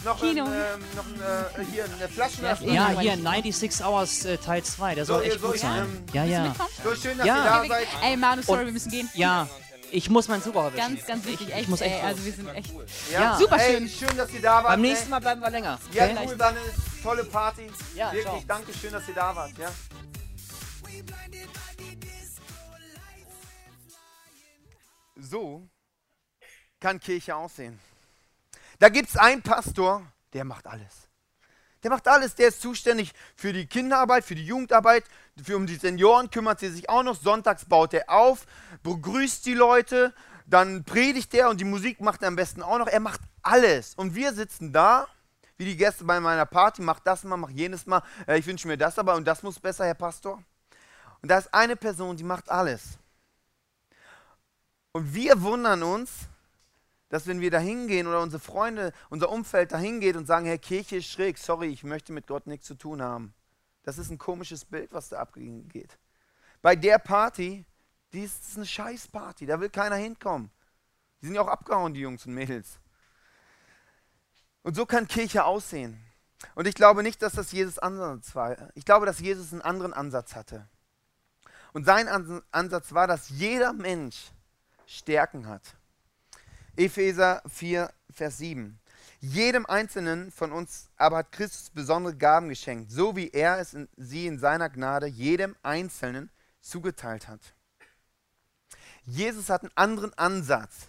noch, 0.03 0.19
Kino. 0.19 0.43
Ein, 0.45 0.51
ähm, 0.53 0.83
noch 0.95 1.05
ein, 1.05 1.61
äh, 1.61 1.65
hier 1.71 1.85
eine 1.85 2.09
Flaschenöffner. 2.09 2.67
Ja, 2.67 2.91
Ja, 2.91 2.99
hier, 2.99 3.13
ich- 3.13 3.21
96 3.21 3.85
Hours 3.85 4.25
äh, 4.25 4.37
Teil 4.37 4.63
2, 4.63 4.95
der 4.95 5.05
So, 5.05 5.13
soll 5.13 5.23
echt 5.23 5.33
gut 5.33 5.41
soll- 5.51 5.57
sein. 5.59 5.83
ähm, 5.85 6.05
Ja, 6.13 6.23
ja. 6.25 6.55
So 6.83 6.95
schön, 6.95 7.17
dass 7.17 7.27
Ja. 7.27 7.37
ihr 7.37 7.43
da 7.43 7.65
seid. 7.75 7.87
Ey, 8.01 8.17
Manu, 8.17 8.41
sorry, 8.41 8.59
Und- 8.61 8.65
wir 8.67 8.73
müssen 8.73 8.89
gehen. 8.91 9.09
Ja, 9.13 9.47
ich 9.91 10.09
muss 10.09 10.27
meinen 10.27 10.41
Zug 10.41 10.55
erwischen. 10.55 10.77
Ganz, 10.77 11.05
ganz 11.05 11.25
wichtig, 11.25 11.47
Ich, 11.49 11.53
echt. 11.53 11.61
ich 11.63 11.67
muss 11.67 11.81
echt 11.81 11.93
ey, 11.95 12.01
also 12.01 12.25
wir 12.25 12.33
sind 12.33 12.47
echt. 12.49 12.73
Ja. 13.11 13.37
Super 13.37 13.57
ey, 13.59 13.77
schön. 13.77 13.89
schön, 13.89 14.17
dass 14.17 14.31
ihr 14.31 14.41
da 14.41 14.55
wart. 14.55 14.67
Beim 14.67 14.81
nächsten. 14.81 15.09
Mal 15.11 15.19
bleiben 15.19 15.41
wir 15.41 15.51
länger. 15.51 15.77
Ja, 15.93 16.05
okay? 16.05 16.17
cool, 16.25 16.39
war 16.39 16.47
eine 16.49 16.59
tolle 17.03 17.23
Party. 17.25 17.69
Ja, 17.93 18.07
Wirklich, 18.07 18.23
ciao. 18.23 18.43
danke 18.47 18.73
schön, 18.73 18.91
dass 18.91 19.07
ihr 19.07 19.13
da 19.13 19.35
wart. 19.35 19.51
Ja. 19.59 19.69
So 25.15 25.67
kann 26.83 26.99
Kirche 26.99 27.33
aussehen. 27.33 27.79
Da 28.79 28.89
gibt 28.89 29.07
es 29.07 29.15
einen 29.15 29.41
Pastor, 29.41 30.05
der 30.33 30.43
macht 30.43 30.67
alles. 30.67 31.07
Der 31.81 31.89
macht 31.89 32.09
alles. 32.09 32.35
Der 32.35 32.49
ist 32.49 32.61
zuständig 32.61 33.13
für 33.37 33.53
die 33.53 33.67
Kinderarbeit, 33.67 34.25
für 34.25 34.35
die 34.35 34.45
Jugendarbeit, 34.45 35.05
für 35.41 35.55
um 35.55 35.65
die 35.65 35.77
Senioren 35.77 36.29
kümmert 36.29 36.59
sie 36.59 36.69
sich 36.69 36.89
auch 36.89 37.03
noch. 37.03 37.15
Sonntags 37.15 37.63
baut 37.63 37.93
er 37.93 38.09
auf, 38.09 38.45
begrüßt 38.83 39.45
die 39.45 39.53
Leute, 39.53 40.13
dann 40.45 40.83
predigt 40.83 41.33
er 41.33 41.49
und 41.49 41.61
die 41.61 41.65
Musik 41.65 42.01
macht 42.01 42.21
er 42.21 42.27
am 42.27 42.35
besten 42.35 42.61
auch 42.61 42.77
noch. 42.77 42.87
Er 42.87 42.99
macht 42.99 43.21
alles. 43.41 43.95
Und 43.95 44.13
wir 44.13 44.33
sitzen 44.33 44.73
da, 44.73 45.07
wie 45.55 45.63
die 45.63 45.77
Gäste 45.77 46.03
bei 46.03 46.19
meiner 46.19 46.45
Party, 46.45 46.81
mach 46.81 46.99
das 46.99 47.23
mal, 47.23 47.37
mach 47.37 47.49
jenes 47.49 47.85
mal. 47.85 48.03
Äh, 48.27 48.39
ich 48.39 48.45
wünsche 48.45 48.67
mir 48.67 48.77
das 48.77 48.99
aber 48.99 49.15
und 49.15 49.25
das 49.25 49.41
muss 49.41 49.57
besser, 49.57 49.85
Herr 49.85 49.93
Pastor. 49.93 50.43
Und 51.21 51.29
da 51.29 51.37
ist 51.37 51.53
eine 51.53 51.77
Person, 51.77 52.17
die 52.17 52.25
macht 52.25 52.49
alles. 52.49 52.97
Und 54.91 55.13
wir 55.13 55.41
wundern 55.41 55.81
uns, 55.81 56.27
dass 57.13 57.27
wenn 57.27 57.41
wir 57.41 57.51
da 57.51 57.59
hingehen 57.59 58.07
oder 58.07 58.23
unsere 58.23 58.41
Freunde, 58.41 58.91
unser 59.11 59.29
Umfeld 59.29 59.71
da 59.71 59.77
hingeht 59.77 60.15
und 60.15 60.25
sagen, 60.25 60.47
Herr, 60.47 60.57
Kirche 60.57 60.95
ist 60.95 61.05
schräg, 61.05 61.37
sorry, 61.37 61.67
ich 61.67 61.83
möchte 61.83 62.11
mit 62.11 62.25
Gott 62.25 62.47
nichts 62.47 62.65
zu 62.65 62.73
tun 62.73 63.03
haben. 63.03 63.35
Das 63.83 63.99
ist 63.99 64.09
ein 64.09 64.17
komisches 64.17 64.65
Bild, 64.65 64.91
was 64.93 65.09
da 65.09 65.19
abgeht. 65.19 65.99
Bei 66.63 66.75
der 66.75 66.97
Party, 66.97 67.65
die 68.13 68.23
ist 68.23 68.55
eine 68.55 68.65
Scheißparty, 68.65 69.45
da 69.45 69.59
will 69.59 69.69
keiner 69.69 69.95
hinkommen. 69.95 70.49
Die 71.21 71.27
sind 71.27 71.35
ja 71.35 71.41
auch 71.41 71.49
abgehauen, 71.49 71.93
die 71.93 71.99
Jungs 71.99 72.25
und 72.25 72.33
Mädels. 72.33 72.79
Und 74.63 74.75
so 74.75 74.87
kann 74.87 75.07
Kirche 75.07 75.45
aussehen. 75.45 76.03
Und 76.55 76.67
ich 76.67 76.73
glaube 76.73 77.03
nicht, 77.03 77.21
dass 77.21 77.33
das 77.33 77.51
Jesus 77.51 77.77
Ansatz 77.77 78.33
war. 78.33 78.71
Ich 78.73 78.85
glaube, 78.85 79.05
dass 79.05 79.19
Jesus 79.19 79.53
einen 79.53 79.61
anderen 79.61 79.93
Ansatz 79.93 80.33
hatte. 80.33 80.67
Und 81.73 81.85
sein 81.85 82.07
Ansatz 82.49 82.91
war, 82.91 83.05
dass 83.05 83.29
jeder 83.29 83.71
Mensch 83.71 84.31
Stärken 84.87 85.45
hat. 85.45 85.75
Epheser 86.75 87.41
4, 87.47 87.93
Vers 88.09 88.39
7. 88.39 88.79
Jedem 89.19 89.65
Einzelnen 89.65 90.31
von 90.31 90.51
uns 90.51 90.89
aber 90.97 91.17
hat 91.17 91.31
Christus 91.31 91.69
besondere 91.69 92.15
Gaben 92.15 92.49
geschenkt, 92.49 92.91
so 92.91 93.15
wie 93.15 93.29
er 93.29 93.59
es 93.59 93.73
in, 93.73 93.87
sie 93.95 94.27
in 94.27 94.39
seiner 94.39 94.69
Gnade 94.69 95.07
jedem 95.07 95.55
Einzelnen 95.61 96.29
zugeteilt 96.61 97.27
hat. 97.27 97.39
Jesus 99.05 99.49
hat 99.49 99.61
einen 99.61 99.71
anderen 99.75 100.13
Ansatz. 100.17 100.87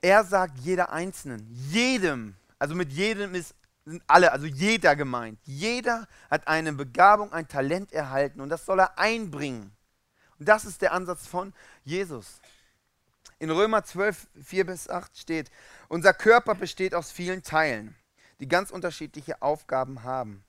Er 0.00 0.24
sagt 0.24 0.58
jeder 0.58 0.92
Einzelnen, 0.92 1.46
jedem, 1.70 2.36
also 2.58 2.74
mit 2.74 2.92
jedem 2.92 3.34
ist, 3.34 3.54
sind 3.84 4.02
alle, 4.06 4.32
also 4.32 4.46
jeder 4.46 4.94
gemeint. 4.94 5.38
Jeder 5.44 6.06
hat 6.30 6.46
eine 6.46 6.72
Begabung, 6.72 7.32
ein 7.32 7.48
Talent 7.48 7.92
erhalten 7.92 8.40
und 8.40 8.48
das 8.48 8.64
soll 8.64 8.80
er 8.80 8.98
einbringen. 8.98 9.72
Und 10.38 10.48
das 10.48 10.64
ist 10.64 10.80
der 10.80 10.92
Ansatz 10.92 11.26
von 11.26 11.52
Jesus. 11.84 12.40
In 13.40 13.50
Römer 13.50 13.82
12, 13.82 14.28
4 14.44 14.66
bis 14.66 14.90
8 14.90 15.16
steht, 15.16 15.50
unser 15.88 16.12
Körper 16.12 16.54
besteht 16.54 16.94
aus 16.94 17.10
vielen 17.10 17.42
Teilen, 17.42 17.96
die 18.38 18.46
ganz 18.46 18.70
unterschiedliche 18.70 19.40
Aufgaben 19.40 20.02
haben. 20.02 20.44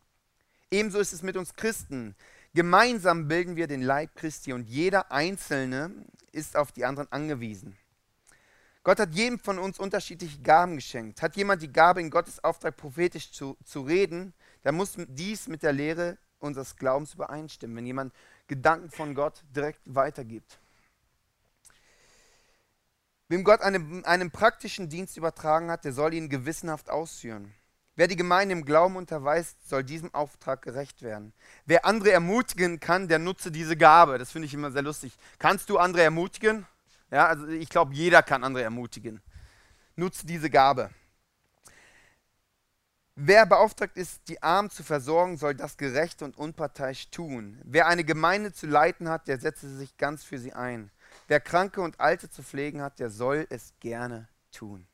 Ebenso 0.70 1.00
ist 1.00 1.14
es 1.14 1.24
mit 1.24 1.38
uns 1.38 1.54
Christen. 1.54 2.18
Gemeinsam 2.54 3.30
bilden 3.30 3.56
wir 3.56 3.68
den 3.68 3.82
Leib 3.82 4.14
Christi 4.16 4.52
und 4.52 4.68
jeder 4.68 5.10
Einzelne 5.10 5.92
ist 6.34 6.58
auf 6.58 6.74
die 6.74 6.84
anderen 6.84 7.10
angewiesen. 7.14 7.78
Gott 8.84 9.00
hat 9.00 9.14
jedem 9.14 9.40
von 9.40 9.58
uns 9.58 9.80
unterschiedliche 9.80 10.42
Gaben 10.42 10.76
geschenkt. 10.76 11.22
Hat 11.22 11.38
jemand 11.38 11.62
die 11.62 11.72
Gabe, 11.72 12.02
in 12.02 12.10
Gottes 12.10 12.44
Auftrag 12.44 12.76
prophetisch 12.76 13.32
zu, 13.32 13.58
zu 13.64 13.84
reden, 13.84 14.34
dann 14.64 14.76
muss 14.76 14.96
dies 14.98 15.48
mit 15.48 15.64
der 15.64 15.72
Lehre 15.72 16.18
unseres 16.40 16.76
Glaubens 16.76 17.14
übereinstimmen, 17.14 17.78
wenn 17.78 17.86
jemand 17.86 18.14
Gedanken 18.48 18.92
von 18.92 19.16
Gott 19.16 19.46
direkt 19.56 19.80
weitergibt. 19.86 20.61
Wem 23.32 23.46
Gott 23.46 23.62
einen, 23.62 24.04
einen 24.04 24.30
praktischen 24.30 24.90
Dienst 24.90 25.16
übertragen 25.16 25.72
hat, 25.72 25.86
der 25.86 25.94
soll 25.94 26.14
ihn 26.14 26.28
gewissenhaft 26.28 26.90
ausführen. 26.90 27.54
Wer 27.96 28.10
die 28.10 28.18
Gemeinde 28.18 28.52
im 28.52 28.66
Glauben 28.66 28.98
unterweist, 28.98 29.70
soll 29.70 29.86
diesem 29.86 30.14
Auftrag 30.14 30.62
gerecht 30.64 31.02
werden. 31.02 31.32
Wer 31.66 31.86
andere 31.86 32.12
ermutigen 32.12 32.82
kann, 32.82 33.08
der 33.08 33.20
nutze 33.20 33.50
diese 33.50 33.78
Gabe. 33.78 34.18
Das 34.18 34.34
finde 34.34 34.48
ich 34.48 34.54
immer 34.54 34.70
sehr 34.72 34.82
lustig. 34.82 35.18
Kannst 35.40 35.70
du 35.70 35.78
andere 35.78 36.04
ermutigen? 36.04 36.66
Ja, 37.10 37.28
also 37.28 37.48
ich 37.48 37.70
glaube, 37.70 37.94
jeder 37.94 38.22
kann 38.22 38.44
andere 38.44 38.64
ermutigen. 38.64 39.22
Nutze 39.96 40.26
diese 40.26 40.50
Gabe. 40.50 40.90
Wer 43.16 43.46
beauftragt 43.46 43.96
ist, 43.96 44.28
die 44.28 44.44
Armen 44.44 44.70
zu 44.70 44.84
versorgen, 44.84 45.38
soll 45.38 45.56
das 45.56 45.78
gerecht 45.78 46.22
und 46.22 46.38
unparteiisch 46.38 47.12
tun. 47.12 47.62
Wer 47.64 47.88
eine 47.88 48.04
Gemeinde 48.04 48.52
zu 48.52 48.68
leiten 48.68 49.08
hat, 49.08 49.30
der 49.30 49.40
setze 49.40 49.74
sich 49.78 49.96
ganz 49.96 50.26
für 50.26 50.38
sie 50.38 50.52
ein. 50.52 50.92
Wer 51.28 51.40
Kranke 51.40 51.82
und 51.82 52.00
Alte 52.00 52.30
zu 52.30 52.44
pflegen 52.44 52.82
hat, 52.82 53.00
der 53.00 53.10
soll 53.10 53.48
es 53.50 53.74
gerne 53.80 54.28
tun. 54.52 54.88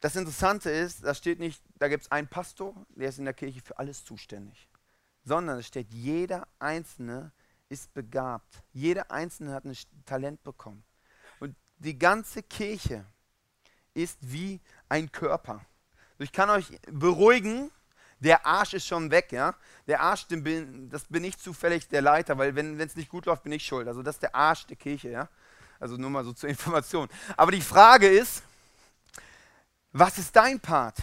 Das 0.00 0.16
Interessante 0.16 0.70
ist, 0.70 1.02
da 1.02 1.14
steht 1.14 1.38
nicht, 1.38 1.62
da 1.76 1.88
gibt 1.88 2.04
es 2.04 2.12
einen 2.12 2.28
Pastor, 2.28 2.74
der 2.90 3.08
ist 3.08 3.18
in 3.18 3.24
der 3.24 3.32
Kirche 3.32 3.62
für 3.62 3.78
alles 3.78 4.04
zuständig, 4.04 4.68
sondern 5.24 5.58
es 5.58 5.66
steht, 5.66 5.90
jeder 5.92 6.46
Einzelne 6.58 7.32
ist 7.68 7.92
begabt. 7.94 8.62
Jeder 8.72 9.10
Einzelne 9.10 9.52
hat 9.52 9.64
ein 9.64 9.76
Talent 10.04 10.42
bekommen. 10.42 10.84
Und 11.40 11.56
die 11.78 11.98
ganze 11.98 12.42
Kirche 12.42 13.04
ist 13.94 14.18
wie 14.20 14.60
ein 14.88 15.10
Körper. 15.10 15.64
Ich 16.18 16.32
kann 16.32 16.50
euch 16.50 16.78
beruhigen, 16.90 17.70
der 18.20 18.46
Arsch 18.46 18.74
ist 18.74 18.86
schon 18.86 19.10
weg, 19.10 19.32
ja. 19.32 19.54
Der 19.86 20.00
Arsch, 20.00 20.26
bin, 20.26 20.88
das 20.90 21.04
bin 21.04 21.24
ich 21.24 21.38
zufällig 21.38 21.88
der 21.88 22.02
Leiter, 22.02 22.38
weil 22.38 22.54
wenn 22.54 22.80
es 22.80 22.96
nicht 22.96 23.10
gut 23.10 23.26
läuft, 23.26 23.42
bin 23.42 23.52
ich 23.52 23.64
schuld. 23.64 23.86
Also 23.86 24.02
das 24.02 24.16
ist 24.16 24.22
der 24.22 24.34
Arsch 24.34 24.66
der 24.66 24.76
Kirche, 24.76 25.10
ja. 25.10 25.28
Also 25.78 25.96
nur 25.96 26.10
mal 26.10 26.24
so 26.24 26.32
zur 26.32 26.48
Information. 26.50 27.08
Aber 27.36 27.52
die 27.52 27.60
Frage 27.60 28.08
ist, 28.08 28.42
was 29.92 30.18
ist 30.18 30.34
dein 30.34 30.58
Part? 30.58 30.98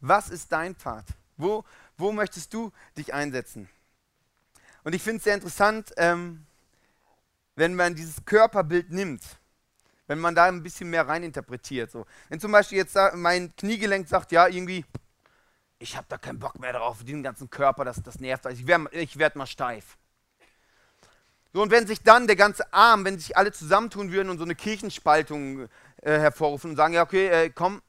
Was 0.00 0.28
ist 0.30 0.50
dein 0.50 0.74
Part? 0.74 1.06
Wo, 1.36 1.64
wo 1.96 2.12
möchtest 2.12 2.52
du 2.52 2.72
dich 2.96 3.14
einsetzen? 3.14 3.68
Und 4.84 4.94
ich 4.94 5.02
finde 5.02 5.18
es 5.18 5.24
sehr 5.24 5.34
interessant, 5.34 5.92
ähm, 5.96 6.44
wenn 7.54 7.74
man 7.74 7.94
dieses 7.94 8.24
Körperbild 8.24 8.90
nimmt, 8.90 9.22
wenn 10.06 10.18
man 10.18 10.34
da 10.34 10.46
ein 10.46 10.62
bisschen 10.62 10.90
mehr 10.90 11.06
reininterpretiert. 11.06 11.90
So. 11.90 12.06
Wenn 12.28 12.40
zum 12.40 12.52
Beispiel 12.52 12.78
jetzt 12.78 12.96
mein 13.14 13.54
Kniegelenk 13.56 14.08
sagt, 14.08 14.32
ja, 14.32 14.48
irgendwie, 14.48 14.84
ich 15.82 15.96
habe 15.96 16.06
da 16.08 16.16
keinen 16.16 16.38
Bock 16.38 16.58
mehr 16.58 16.72
drauf, 16.72 17.04
den 17.04 17.22
ganzen 17.22 17.50
Körper, 17.50 17.84
das, 17.84 18.02
das 18.02 18.20
nervt, 18.20 18.46
ich 18.46 18.66
werde 18.66 18.88
ich 18.92 19.18
werd 19.18 19.36
mal 19.36 19.46
steif. 19.46 19.98
So, 21.52 21.60
und 21.60 21.70
wenn 21.70 21.86
sich 21.86 22.02
dann 22.02 22.26
der 22.26 22.36
ganze 22.36 22.72
Arm, 22.72 23.04
wenn 23.04 23.18
sich 23.18 23.36
alle 23.36 23.52
zusammentun 23.52 24.10
würden 24.10 24.30
und 24.30 24.38
so 24.38 24.44
eine 24.44 24.54
Kirchenspaltung 24.54 25.68
äh, 26.00 26.18
hervorrufen 26.18 26.70
und 26.70 26.76
sagen, 26.76 26.94
ja, 26.94 27.02
okay, 27.02 27.26
äh, 27.28 27.50
komm, 27.50 27.82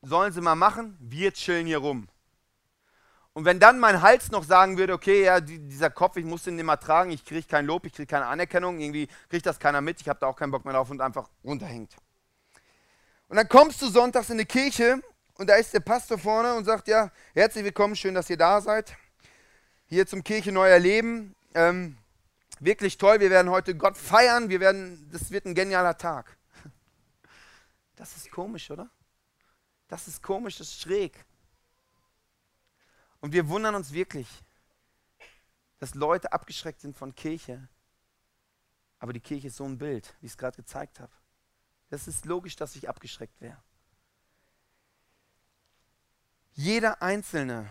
sollen 0.00 0.32
sie 0.32 0.40
mal 0.40 0.54
machen, 0.54 0.96
wir 1.00 1.32
chillen 1.32 1.66
hier 1.66 1.78
rum. 1.78 2.08
Und 3.34 3.44
wenn 3.44 3.58
dann 3.58 3.80
mein 3.80 4.00
Hals 4.00 4.30
noch 4.30 4.44
sagen 4.44 4.78
würde, 4.78 4.92
okay, 4.92 5.24
ja, 5.24 5.40
die, 5.40 5.58
dieser 5.58 5.90
Kopf, 5.90 6.16
ich 6.16 6.24
muss 6.24 6.44
den 6.44 6.58
immer 6.58 6.78
tragen, 6.78 7.10
ich 7.10 7.24
kriege 7.24 7.46
kein 7.46 7.66
Lob, 7.66 7.84
ich 7.84 7.92
kriege 7.92 8.06
keine 8.06 8.26
Anerkennung, 8.26 8.78
irgendwie 8.78 9.08
kriegt 9.28 9.44
das 9.44 9.58
keiner 9.58 9.80
mit, 9.80 10.00
ich 10.00 10.08
habe 10.08 10.20
da 10.20 10.28
auch 10.28 10.36
keinen 10.36 10.52
Bock 10.52 10.64
mehr 10.64 10.72
drauf 10.72 10.88
und 10.88 11.00
einfach 11.00 11.28
runterhängt. 11.42 11.96
Und 13.28 13.36
dann 13.36 13.48
kommst 13.48 13.82
du 13.82 13.88
sonntags 13.88 14.30
in 14.30 14.38
die 14.38 14.44
Kirche 14.44 15.02
und 15.36 15.48
da 15.48 15.56
ist 15.56 15.74
der 15.74 15.80
Pastor 15.80 16.18
vorne 16.18 16.54
und 16.54 16.64
sagt, 16.64 16.88
ja, 16.88 17.10
herzlich 17.34 17.64
willkommen, 17.64 17.96
schön, 17.96 18.14
dass 18.14 18.30
ihr 18.30 18.36
da 18.36 18.60
seid. 18.60 18.96
Hier 19.86 20.06
zum 20.06 20.22
Kirche 20.22 20.52
Neuer 20.52 20.78
Leben. 20.78 21.34
Ähm, 21.54 21.98
wirklich 22.60 22.98
toll, 22.98 23.20
wir 23.20 23.30
werden 23.30 23.50
heute 23.50 23.76
Gott 23.76 23.98
feiern, 23.98 24.48
wir 24.48 24.60
werden, 24.60 25.08
das 25.12 25.30
wird 25.30 25.46
ein 25.46 25.54
genialer 25.54 25.96
Tag. 25.96 26.36
Das 27.96 28.16
ist 28.16 28.28
komisch, 28.32 28.72
oder? 28.72 28.90
Das 29.86 30.08
ist 30.08 30.20
komisch, 30.20 30.58
das 30.58 30.66
ist 30.66 30.80
schräg. 30.80 31.24
Und 33.20 33.32
wir 33.32 33.48
wundern 33.48 33.76
uns 33.76 33.92
wirklich, 33.92 34.28
dass 35.78 35.94
Leute 35.94 36.32
abgeschreckt 36.32 36.80
sind 36.80 36.96
von 36.96 37.14
Kirche. 37.14 37.68
Aber 38.98 39.12
die 39.12 39.20
Kirche 39.20 39.46
ist 39.46 39.56
so 39.56 39.64
ein 39.64 39.78
Bild, 39.78 40.12
wie 40.20 40.26
ich 40.26 40.32
es 40.32 40.38
gerade 40.38 40.56
gezeigt 40.56 40.98
habe. 40.98 41.12
Das 41.88 42.08
ist 42.08 42.26
logisch, 42.26 42.56
dass 42.56 42.74
ich 42.74 42.88
abgeschreckt 42.88 43.40
wäre. 43.40 43.62
Jeder 46.54 47.02
Einzelne 47.02 47.68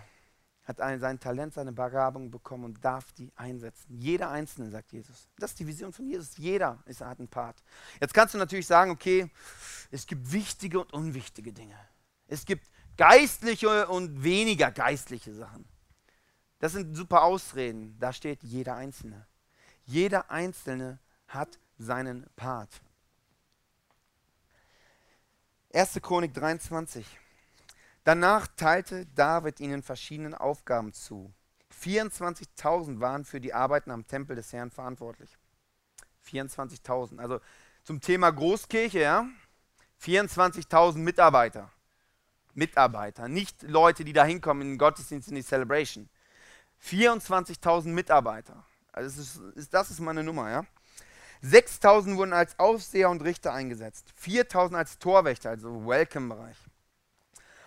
hat 0.66 0.80
ein, 0.80 1.00
sein 1.00 1.20
Talent, 1.20 1.54
seine 1.54 1.72
Begabung 1.72 2.32
bekommen 2.32 2.66
und 2.66 2.84
darf 2.84 3.12
die 3.14 3.32
einsetzen. 3.36 3.98
Jeder 3.98 4.30
Einzelne, 4.30 4.70
sagt 4.70 4.92
Jesus. 4.92 5.28
Das 5.38 5.52
ist 5.52 5.60
die 5.60 5.68
Vision 5.68 5.92
von 5.92 6.06
Jesus. 6.06 6.38
Jeder 6.38 6.82
ist, 6.86 7.02
hat 7.02 7.20
einen 7.20 7.28
Part. 7.28 7.62
Jetzt 8.00 8.14
kannst 8.14 8.34
du 8.34 8.38
natürlich 8.38 8.68
sagen, 8.68 8.92
okay, 8.92 9.30
es 9.92 10.06
gibt 10.06 10.32
wichtige 10.32 10.80
und 10.80 10.94
unwichtige 10.94 11.52
Dinge. 11.52 11.78
Es 12.28 12.46
gibt 12.46 12.70
geistliche 12.96 13.88
und 13.88 14.24
weniger 14.24 14.72
geistliche 14.72 15.34
Sachen. 15.34 15.66
Das 16.60 16.72
sind 16.72 16.96
super 16.96 17.24
Ausreden. 17.24 17.98
Da 18.00 18.14
steht 18.14 18.44
jeder 18.44 18.76
Einzelne. 18.76 19.28
Jeder 19.86 20.32
Einzelne 20.32 21.00
hat 21.28 21.60
seinen 21.78 22.26
Part. 22.36 22.82
1. 25.74 26.00
Chronik 26.02 26.34
23. 26.34 27.06
Danach 28.04 28.48
teilte 28.58 29.06
David 29.08 29.60
ihnen 29.60 29.82
verschiedene 29.82 30.40
Aufgaben 30.40 30.94
zu. 30.94 31.34
24.000 31.82 33.00
waren 33.00 33.26
für 33.26 33.40
die 33.40 33.54
Arbeiten 33.54 33.92
am 33.92 34.08
Tempel 34.08 34.36
des 34.36 34.52
Herrn 34.52 34.72
verantwortlich. 34.72 35.38
24.000. 36.30 37.20
Also 37.20 37.40
zum 37.84 38.02
Thema 38.02 38.32
Großkirche, 38.32 39.00
ja. 39.00 39.28
24.000 40.02 40.98
Mitarbeiter. 40.98 41.72
Mitarbeiter, 42.54 43.28
nicht 43.28 43.64
Leute, 43.64 44.04
die 44.04 44.14
da 44.14 44.26
hinkommen 44.26 44.62
in 44.62 44.68
den 44.74 44.78
Gottesdienst, 44.78 45.30
in 45.30 45.36
die 45.36 45.44
Celebration. 45.44 46.10
24.000 46.86 47.88
Mitarbeiter. 47.88 48.64
Also 48.92 49.18
das 49.18 49.56
ist, 49.56 49.74
das 49.74 49.90
ist 49.90 50.00
meine 50.00 50.24
Nummer, 50.24 50.52
ja. 50.52 50.66
6.000 51.44 52.16
wurden 52.16 52.34
als 52.34 52.58
Aufseher 52.60 53.10
und 53.10 53.24
Richter 53.24 53.54
eingesetzt. 53.54 54.14
4.000 54.22 54.76
als 54.76 55.00
Torwächter, 55.00 55.50
also 55.50 55.86
Welcome-Bereich. 55.86 56.58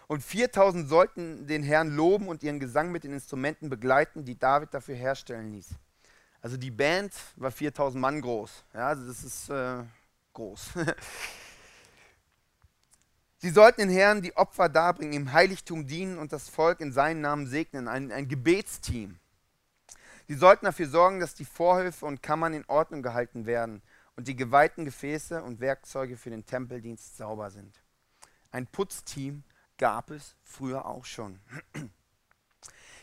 Und 0.09 0.23
4.000 0.23 0.87
sollten 0.87 1.47
den 1.47 1.63
Herrn 1.63 1.95
loben 1.95 2.29
und 2.29 2.43
ihren 2.43 2.61
Gesang 2.61 2.93
mit 2.93 3.05
den 3.05 3.13
Instrumenten 3.13 3.69
begleiten, 3.69 4.25
die 4.25 4.39
David 4.39 4.73
dafür 4.73 4.95
herstellen 4.95 5.53
ließ. 5.53 5.71
Also 6.41 6.57
die 6.57 6.71
Band 6.71 7.13
war 7.35 7.51
4.000 7.51 7.99
Mann 7.99 8.21
groß. 8.21 8.65
Ja, 8.73 8.89
also 8.89 9.07
das 9.07 9.25
ist 9.25 9.51
äh, 9.51 9.83
groß. 10.33 10.71
Sie 13.39 13.51
sollten 13.51 13.81
den 13.81 13.91
Herrn 13.91 14.23
die 14.23 14.37
Opfer 14.37 14.69
darbringen, 14.69 15.13
im 15.13 15.33
Heiligtum 15.33 15.87
dienen 15.87 16.19
und 16.19 16.33
das 16.33 16.49
Volk 16.49 16.81
in 16.81 16.93
seinen 16.93 17.21
Namen 17.21 17.47
segnen. 17.47 17.89
Ein, 17.89 18.13
ein 18.13 18.29
Gebetsteam. 18.29 19.19
Sie 20.29 20.35
sollten 20.35 20.67
dafür 20.67 20.89
sorgen, 20.89 21.21
dass 21.21 21.35
die 21.35 21.45
Vorhöfe 21.45 22.07
und 22.07 22.23
Kammern 22.23 22.55
in 22.55 22.65
Ordnung 22.67 23.03
gehalten 23.03 23.45
werden 23.47 23.83
und 24.17 24.29
die 24.29 24.37
geweihten 24.37 24.85
Gefäße 24.85 25.43
und 25.43 25.61
Werkzeuge 25.61 26.17
für 26.17 26.31
den 26.31 26.47
Tempeldienst 26.47 27.17
sauber 27.17 27.51
sind. 27.51 27.83
Ein 28.51 28.67
Putzteam 28.67 29.45
gab 29.79 30.11
es 30.11 30.37
früher 30.43 30.87
auch 30.87 31.05
schon. 31.05 31.41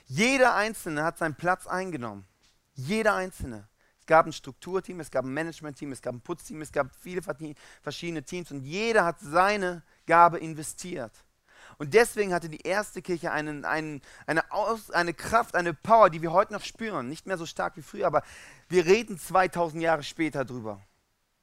Jeder 0.06 0.56
Einzelne 0.56 1.04
hat 1.04 1.18
seinen 1.18 1.36
Platz 1.36 1.68
eingenommen. 1.68 2.26
Jeder 2.74 3.16
Einzelne. 3.16 3.68
Es 4.00 4.06
gab 4.06 4.26
ein 4.26 4.34
Strukturteam, 4.34 5.00
es 5.00 5.12
gab 5.12 5.24
ein 5.24 5.34
Managementteam, 5.34 5.94
es 5.94 6.02
gab 6.02 6.14
ein 6.14 6.22
Putzteam, 6.22 6.62
es 6.62 6.74
gab 6.74 6.94
viele 7.00 7.22
verschiedene 7.82 8.24
Teams 8.24 8.52
und 8.52 8.64
jeder 8.64 9.06
hat 9.06 9.20
seine 9.22 9.82
Gabe 10.06 10.40
investiert. 10.40 11.14
Und 11.78 11.94
deswegen 11.94 12.34
hatte 12.34 12.50
die 12.50 12.62
erste 12.62 13.02
Kirche 13.02 13.32
einen, 13.32 13.66
einen, 13.66 14.02
eine, 14.28 14.52
Aus, 14.52 14.92
eine 14.92 15.14
Kraft, 15.14 15.56
eine 15.56 15.74
Power, 15.74 16.10
die 16.10 16.22
wir 16.22 16.34
heute 16.34 16.54
noch 16.54 16.64
spüren. 16.64 17.08
Nicht 17.08 17.26
mehr 17.26 17.38
so 17.38 17.46
stark 17.46 17.78
wie 17.78 17.82
früher, 17.82 18.08
aber 18.08 18.24
wir 18.68 18.86
reden 18.86 19.18
2000 19.18 19.82
Jahre 19.82 20.04
später 20.04 20.46
drüber. 20.46 20.82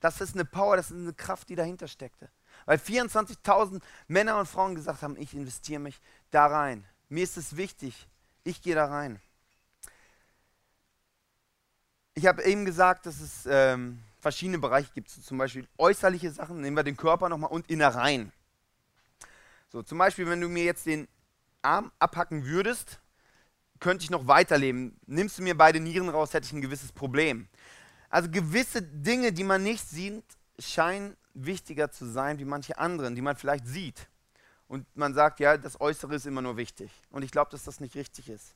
Das 0.01 0.21
ist 0.21 0.35
eine 0.35 0.45
Power, 0.45 0.77
das 0.77 0.91
ist 0.91 0.99
eine 0.99 1.13
Kraft, 1.13 1.49
die 1.49 1.57
dahinter 1.57 1.89
steckte. 1.89 2.31
Weil 2.67 2.79
24.000 2.79 3.81
Männer 4.09 4.39
und 4.39 4.47
Frauen 4.47 4.75
gesagt 4.75 5.03
haben, 5.03 5.17
ich 5.17 5.35
investiere 5.35 5.81
mich 5.81 6.01
da 6.31 6.47
rein. 6.47 6.85
Mir 7.09 7.25
ist 7.25 7.37
es 7.37 7.57
wichtig, 7.57 8.07
ich 8.45 8.63
gehe 8.63 8.75
da 8.75 8.87
rein. 8.87 9.21
Ich 12.15 12.27
habe 12.27 12.43
eben 12.43 12.65
gesagt, 12.65 13.07
dass 13.07 13.21
es 13.21 13.47
ähm, 13.47 14.03
verschiedene 14.21 14.59
Bereiche 14.59 14.91
gibt, 14.95 15.11
zum 15.11 15.39
Beispiel 15.39 15.67
äußerliche 15.79 16.31
Sachen, 16.31 16.61
nehmen 16.61 16.77
wir 16.77 16.83
den 16.83 16.97
Körper 16.97 17.29
nochmal 17.29 17.51
und 17.51 17.69
Innereien. 17.71 18.33
So, 19.71 19.83
zum 19.83 19.99
Beispiel, 19.99 20.29
wenn 20.29 20.41
du 20.41 20.49
mir 20.49 20.65
jetzt 20.65 20.87
den 20.87 21.09
Arm 21.63 21.93
abhacken 21.99 22.45
würdest, 22.45 23.01
könnte 23.79 24.05
ich 24.05 24.11
noch 24.11 24.27
weiterleben. 24.27 24.97
Nimmst 25.07 25.39
du 25.39 25.43
mir 25.43 25.57
beide 25.57 25.81
Nieren 25.81 26.09
raus, 26.09 26.35
hätte 26.35 26.47
ich 26.47 26.53
ein 26.53 26.61
gewisses 26.61 26.93
Problem. 26.93 27.49
Also 28.11 28.29
gewisse 28.31 28.83
Dinge, 28.83 29.33
die 29.33 29.45
man 29.45 29.63
nicht 29.63 29.89
sieht, 29.89 30.25
scheinen 30.59 31.17
wichtiger 31.35 31.91
zu 31.91 32.07
sein 32.07 32.39
wie 32.39 32.45
manche 32.45 32.79
anderen, 32.79 33.15
die 33.15 33.23
man 33.23 33.37
vielleicht 33.37 33.67
sieht. 33.67 34.09
Und 34.69 34.87
man 34.97 35.15
sagt, 35.15 35.41
ja, 35.41 35.57
das 35.57 35.81
Äußere 35.81 36.15
ist 36.15 36.27
immer 36.27 36.43
nur 36.43 36.57
wichtig. 36.57 36.91
Und 37.11 37.23
ich 37.23 37.31
glaube, 37.31 37.51
dass 37.51 37.65
das 37.65 37.81
nicht 37.81 37.95
richtig 37.95 38.29
ist. 38.29 38.55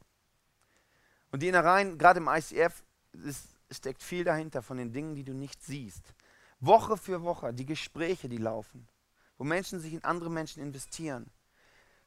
Und 1.31 1.43
die 1.43 1.49
Innereien, 1.49 1.99
gerade 1.99 2.21
im 2.21 2.29
ICF, 2.29 2.83
ist, 3.13 3.49
steckt 3.71 4.03
viel 4.03 4.25
dahinter 4.25 4.63
von 4.63 4.77
den 4.77 4.93
Dingen, 4.93 5.15
die 5.15 5.25
du 5.25 5.33
nicht 5.33 5.63
siehst. 5.63 6.15
Woche 6.61 6.97
für 6.97 7.23
Woche, 7.23 7.53
die 7.53 7.67
Gespräche, 7.67 8.29
die 8.29 8.39
laufen 8.39 8.87
wo 9.39 9.45
Menschen 9.45 9.81
sich 9.81 9.93
in 9.93 10.05
andere 10.05 10.31
Menschen 10.31 10.63
investieren. 10.63 11.31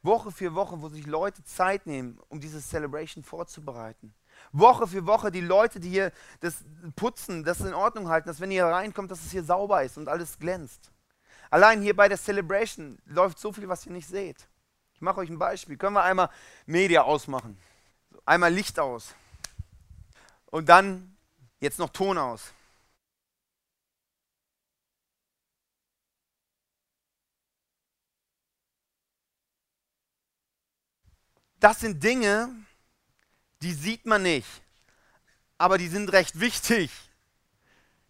Woche 0.02 0.32
für 0.32 0.54
Woche, 0.56 0.82
wo 0.82 0.90
sich 0.90 1.06
Leute 1.06 1.44
Zeit 1.44 1.86
nehmen, 1.86 2.20
um 2.30 2.40
diese 2.40 2.62
Celebration 2.62 3.24
vorzubereiten. 3.24 4.14
Woche 4.52 4.88
für 4.88 5.06
Woche 5.06 5.32
die 5.32 5.42
Leute, 5.42 5.80
die 5.80 5.90
hier 5.90 6.12
das 6.40 6.64
putzen, 6.96 7.44
das 7.44 7.62
in 7.62 7.74
Ordnung 7.74 8.10
halten, 8.10 8.28
dass 8.28 8.40
wenn 8.40 8.52
ihr 8.52 8.66
reinkommt, 8.66 9.12
dass 9.12 9.24
es 9.24 9.32
hier 9.32 9.44
sauber 9.44 9.84
ist 9.84 9.98
und 9.98 10.08
alles 10.08 10.40
glänzt. 10.40 10.92
Allein 11.50 11.82
hier 11.82 11.96
bei 11.96 12.10
der 12.10 12.18
Celebration 12.18 12.98
läuft 13.06 13.40
so 13.40 13.54
viel, 13.54 13.68
was 13.70 13.86
ihr 13.86 13.92
nicht 13.92 14.08
seht. 14.08 14.48
Ich 14.94 15.02
mache 15.02 15.20
euch 15.20 15.30
ein 15.30 15.38
Beispiel. 15.38 15.78
Können 15.78 15.94
wir 15.94 16.04
einmal 16.04 16.30
Media 16.66 17.04
ausmachen? 17.04 17.58
Einmal 18.26 18.54
Licht 18.54 18.80
aus. 18.80 19.14
Und 20.48 20.68
dann 20.68 21.16
jetzt 21.60 21.80
noch 21.80 21.90
Ton 21.90 22.18
aus. 22.18 22.54
Das 31.60 31.80
sind 31.80 32.04
Dinge, 32.04 32.54
die 33.62 33.74
sieht 33.74 34.06
man 34.06 34.24
nicht, 34.24 34.48
aber 35.58 35.78
die 35.78 35.88
sind 35.88 36.12
recht 36.12 36.40
wichtig. 36.40 36.92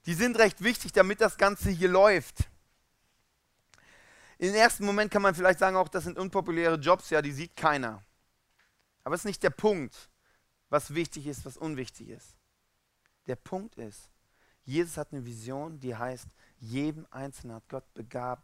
Die 0.05 0.13
sind 0.13 0.37
recht 0.37 0.63
wichtig, 0.63 0.93
damit 0.93 1.19
das 1.19 1.37
Ganze 1.37 1.69
hier 1.69 1.89
läuft. 1.89 2.47
Im 4.37 4.53
ersten 4.53 4.85
Moment 4.85 5.11
kann 5.11 5.21
man 5.21 5.35
vielleicht 5.35 5.59
sagen, 5.59 5.75
auch 5.75 5.89
das 5.89 6.03
sind 6.03 6.17
unpopuläre 6.17 6.75
Jobs, 6.75 7.09
ja, 7.09 7.21
die 7.21 7.31
sieht 7.31 7.55
keiner. 7.55 8.03
Aber 9.03 9.15
es 9.15 9.21
ist 9.21 9.25
nicht 9.25 9.43
der 9.43 9.49
Punkt, 9.49 10.09
was 10.69 10.93
wichtig 10.93 11.27
ist, 11.27 11.45
was 11.45 11.57
unwichtig 11.57 12.09
ist. 12.09 12.35
Der 13.25 13.35
Punkt 13.35 13.75
ist, 13.75 14.09
Jesus 14.63 14.97
hat 14.97 15.11
eine 15.11 15.25
Vision, 15.25 15.79
die 15.79 15.95
heißt, 15.95 16.27
jedem 16.59 17.07
Einzelnen 17.09 17.55
hat 17.55 17.69
Gott 17.69 17.93
begabt. 17.93 18.43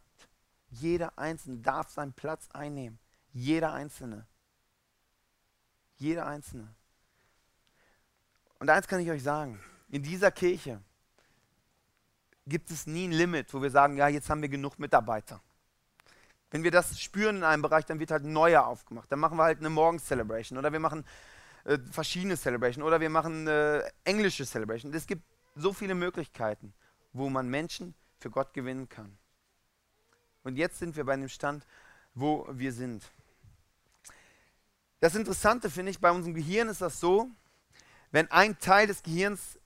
Jeder 0.70 1.18
Einzelne 1.18 1.58
darf 1.58 1.90
seinen 1.90 2.12
Platz 2.12 2.48
einnehmen. 2.52 2.98
Jeder 3.32 3.72
Einzelne. 3.72 4.26
Jeder 5.96 6.26
Einzelne. 6.26 6.74
Und 8.64 8.70
eins 8.70 8.88
kann 8.88 8.98
ich 8.98 9.10
euch 9.10 9.22
sagen, 9.22 9.60
in 9.90 10.02
dieser 10.02 10.30
Kirche 10.30 10.80
gibt 12.46 12.70
es 12.70 12.86
nie 12.86 13.06
ein 13.06 13.12
Limit, 13.12 13.52
wo 13.52 13.60
wir 13.60 13.70
sagen, 13.70 13.98
ja, 13.98 14.08
jetzt 14.08 14.30
haben 14.30 14.40
wir 14.40 14.48
genug 14.48 14.78
Mitarbeiter. 14.78 15.42
Wenn 16.50 16.62
wir 16.62 16.70
das 16.70 16.98
spüren 16.98 17.36
in 17.36 17.44
einem 17.44 17.60
Bereich, 17.60 17.84
dann 17.84 18.00
wird 18.00 18.10
halt 18.10 18.24
ein 18.24 18.32
neuer 18.32 18.66
aufgemacht. 18.66 19.12
Dann 19.12 19.18
machen 19.18 19.36
wir 19.36 19.42
halt 19.42 19.58
eine 19.58 19.68
Morgens-Celebration 19.68 20.56
oder 20.56 20.72
wir 20.72 20.80
machen 20.80 21.04
äh, 21.64 21.76
verschiedene 21.90 22.38
Celebration 22.38 22.82
oder 22.82 23.02
wir 23.02 23.10
machen 23.10 23.46
äh, 23.48 23.82
englische 24.02 24.46
Celebration. 24.46 24.94
Es 24.94 25.06
gibt 25.06 25.24
so 25.54 25.74
viele 25.74 25.94
Möglichkeiten, 25.94 26.72
wo 27.12 27.28
man 27.28 27.46
Menschen 27.46 27.94
für 28.18 28.30
Gott 28.30 28.54
gewinnen 28.54 28.88
kann. 28.88 29.14
Und 30.42 30.56
jetzt 30.56 30.78
sind 30.78 30.96
wir 30.96 31.04
bei 31.04 31.16
dem 31.16 31.28
Stand, 31.28 31.66
wo 32.14 32.48
wir 32.50 32.72
sind. 32.72 33.04
Das 35.00 35.14
Interessante 35.14 35.68
finde 35.68 35.90
ich, 35.90 36.00
bei 36.00 36.10
unserem 36.10 36.32
Gehirn 36.32 36.68
ist 36.68 36.80
das 36.80 36.98
so, 36.98 37.28
wenn 38.14 38.30
ein 38.30 38.60
Teil 38.60 38.86
des 38.86 39.02
Gehirns 39.02 39.58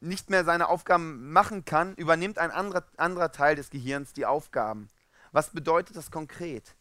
nicht 0.00 0.30
mehr 0.30 0.42
seine 0.46 0.70
Aufgaben 0.70 1.30
machen 1.32 1.66
kann, 1.66 1.94
übernimmt 1.96 2.38
ein 2.38 2.50
anderer, 2.50 2.82
anderer 2.96 3.30
Teil 3.30 3.56
des 3.56 3.68
Gehirns 3.68 4.14
die 4.14 4.24
Aufgaben. 4.24 4.88
Was 5.32 5.50
bedeutet 5.50 5.96
das 5.96 6.10
konkret? 6.10 6.76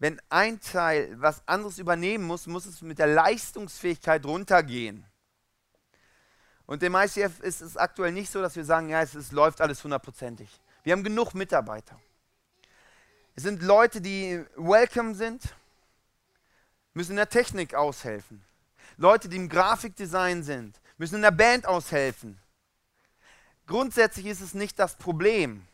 Wenn 0.00 0.20
ein 0.28 0.58
Teil 0.58 1.14
was 1.20 1.46
anderes 1.46 1.78
übernehmen 1.78 2.24
muss, 2.24 2.48
muss 2.48 2.66
es 2.66 2.82
mit 2.82 2.98
der 2.98 3.06
Leistungsfähigkeit 3.06 4.26
runtergehen. 4.26 5.06
Und 6.66 6.82
im 6.82 6.96
ICF 6.96 7.38
ist 7.38 7.60
es 7.60 7.76
aktuell 7.76 8.10
nicht 8.10 8.32
so, 8.32 8.42
dass 8.42 8.56
wir 8.56 8.64
sagen, 8.64 8.88
ja, 8.88 9.02
es, 9.02 9.14
es 9.14 9.30
läuft 9.30 9.60
alles 9.60 9.84
hundertprozentig. 9.84 10.50
Wir 10.82 10.94
haben 10.94 11.04
genug 11.04 11.32
Mitarbeiter. 11.32 11.96
Es 13.36 13.44
sind 13.44 13.62
Leute, 13.62 14.00
die 14.00 14.44
welcome 14.56 15.14
sind, 15.14 15.54
müssen 16.92 17.12
in 17.12 17.18
der 17.18 17.28
Technik 17.28 17.76
aushelfen. 17.76 18.44
Leute, 19.00 19.30
die 19.30 19.36
im 19.36 19.48
Grafikdesign 19.48 20.42
sind, 20.42 20.78
müssen 20.98 21.14
in 21.14 21.22
der 21.22 21.30
Band 21.30 21.66
aushelfen. 21.66 22.38
Grundsätzlich 23.66 24.26
ist 24.26 24.42
es 24.42 24.52
nicht 24.52 24.78
das 24.78 24.96
Problem, 24.96 25.66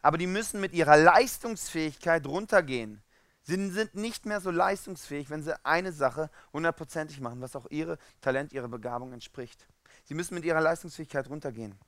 aber 0.00 0.16
die 0.16 0.26
müssen 0.26 0.58
mit 0.58 0.72
ihrer 0.72 0.96
Leistungsfähigkeit 0.96 2.26
runtergehen. 2.26 3.02
Sie 3.42 3.70
sind 3.70 3.94
nicht 3.94 4.24
mehr 4.24 4.40
so 4.40 4.50
leistungsfähig, 4.50 5.28
wenn 5.28 5.42
sie 5.42 5.62
eine 5.62 5.92
Sache 5.92 6.30
hundertprozentig 6.54 7.20
machen, 7.20 7.42
was 7.42 7.54
auch 7.54 7.66
ihre 7.68 7.98
Talent, 8.22 8.54
ihre 8.54 8.68
Begabung 8.70 9.12
entspricht. 9.12 9.66
Sie 10.04 10.14
müssen 10.14 10.34
mit 10.34 10.46
ihrer 10.46 10.62
Leistungsfähigkeit 10.62 11.28
runtergehen. 11.28 11.78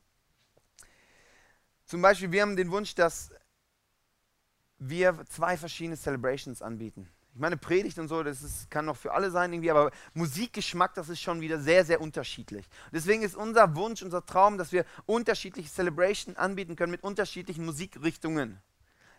Zum 1.87 2.03
Beispiel, 2.03 2.31
wir 2.33 2.43
haben 2.43 2.57
den 2.57 2.71
Wunsch, 2.71 2.95
dass 2.95 3.31
wir 4.77 5.25
zwei 5.31 5.57
verschiedene 5.57 5.97
Celebrations 5.97 6.61
anbieten. 6.61 7.09
Ich 7.35 7.41
meine, 7.41 7.57
Predigt 7.57 7.99
und 7.99 8.07
so, 8.07 8.23
das 8.23 8.43
ist, 8.43 8.71
kann 8.71 8.85
noch 8.85 8.97
für 8.97 9.13
alle 9.13 9.29
sein 9.29 9.53
irgendwie, 9.53 9.73
aber 9.73 9.91
Musikgeschmack, 10.15 10.95
das 10.95 11.09
ist 11.09 11.21
schon 11.21 11.41
wieder 11.41 11.59
sehr, 11.59 11.85
sehr 11.85 12.01
unterschiedlich. 12.01 12.65
Deswegen 12.93 13.23
ist 13.23 13.35
unser 13.35 13.75
Wunsch, 13.75 14.03
unser 14.03 14.25
Traum, 14.25 14.57
dass 14.57 14.71
wir 14.71 14.85
unterschiedliche 15.05 15.69
Celebration 15.69 16.37
anbieten 16.37 16.77
können 16.77 16.93
mit 16.93 17.03
unterschiedlichen 17.03 17.65
Musikrichtungen. 17.65 18.61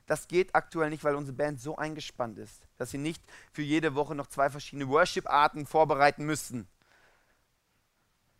Das 0.06 0.30
geht 0.30 0.56
aktuell 0.56 0.91
nicht, 0.91 1.04
weil 1.04 1.15
unsere 1.15 1.36
Band 1.36 1.60
so 1.60 1.75
eingespannt 1.75 2.38
ist, 2.38 2.62
dass 2.78 2.91
sie 2.91 2.97
nicht 2.97 3.21
für 3.51 3.63
jede 3.63 3.95
Woche 3.95 4.15
noch 4.15 4.28
zwei 4.28 4.49
verschiedene 4.49 4.88
Worship-Arten 4.88 5.65
vorbereiten 5.65 6.25
müssen. 6.25 6.69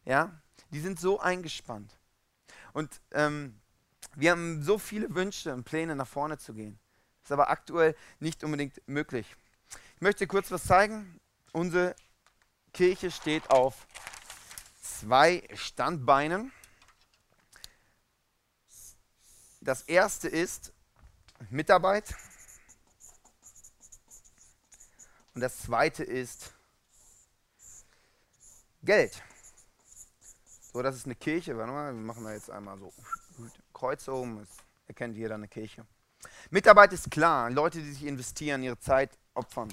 Ja, 0.06 0.40
die 0.70 0.80
sind 0.80 1.02
so 1.02 1.20
eingespannt. 1.20 1.98
Und 2.72 3.02
ähm, 3.12 3.60
wir 4.16 4.32
haben 4.32 4.64
so 4.64 4.78
viele 4.78 5.14
Wünsche 5.14 5.54
und 5.54 5.66
Pläne, 5.66 5.98
nach 5.98 6.08
vorne 6.08 6.38
zu 6.38 6.54
gehen. 6.54 6.80
Ist 7.24 7.32
aber 7.34 7.50
aktuell 7.50 7.94
nicht 8.20 8.42
unbedingt 8.44 8.82
möglich. 8.88 9.36
Ich 9.96 10.02
möchte 10.02 10.28
kurz 10.28 10.52
was 10.52 10.64
zeigen. 10.66 11.20
Unsere 11.52 11.96
Kirche 12.74 13.12
steht 13.12 13.50
auf 13.50 13.88
zwei 14.82 15.48
Standbeinen. 15.54 16.52
Das 19.62 19.82
erste 19.84 20.28
ist 20.28 20.74
Mitarbeit. 21.50 22.14
Und 25.34 25.42
das 25.42 25.58
zweite 25.60 26.04
ist 26.04 26.54
Geld. 28.84 29.22
So, 30.72 30.82
das 30.82 30.96
ist 30.96 31.06
eine 31.06 31.16
Kirche. 31.16 31.58
Warte 31.58 31.72
mal, 31.72 31.94
wir 31.94 32.02
machen 32.02 32.24
da 32.24 32.34
jetzt 32.34 32.50
einmal 32.50 32.78
so 32.78 32.94
Kreuz 33.74 34.08
oben. 34.08 34.40
Das 34.40 34.50
erkennt 34.88 35.16
jeder 35.18 35.36
eine 35.36 35.48
Kirche. 35.48 35.86
Mitarbeit 36.50 36.94
ist 36.94 37.10
klar. 37.10 37.50
Leute, 37.50 37.82
die 37.82 37.92
sich 37.92 38.06
investieren, 38.06 38.64
ihre 38.64 38.80
Zeit 38.80 39.18
opfern. 39.36 39.72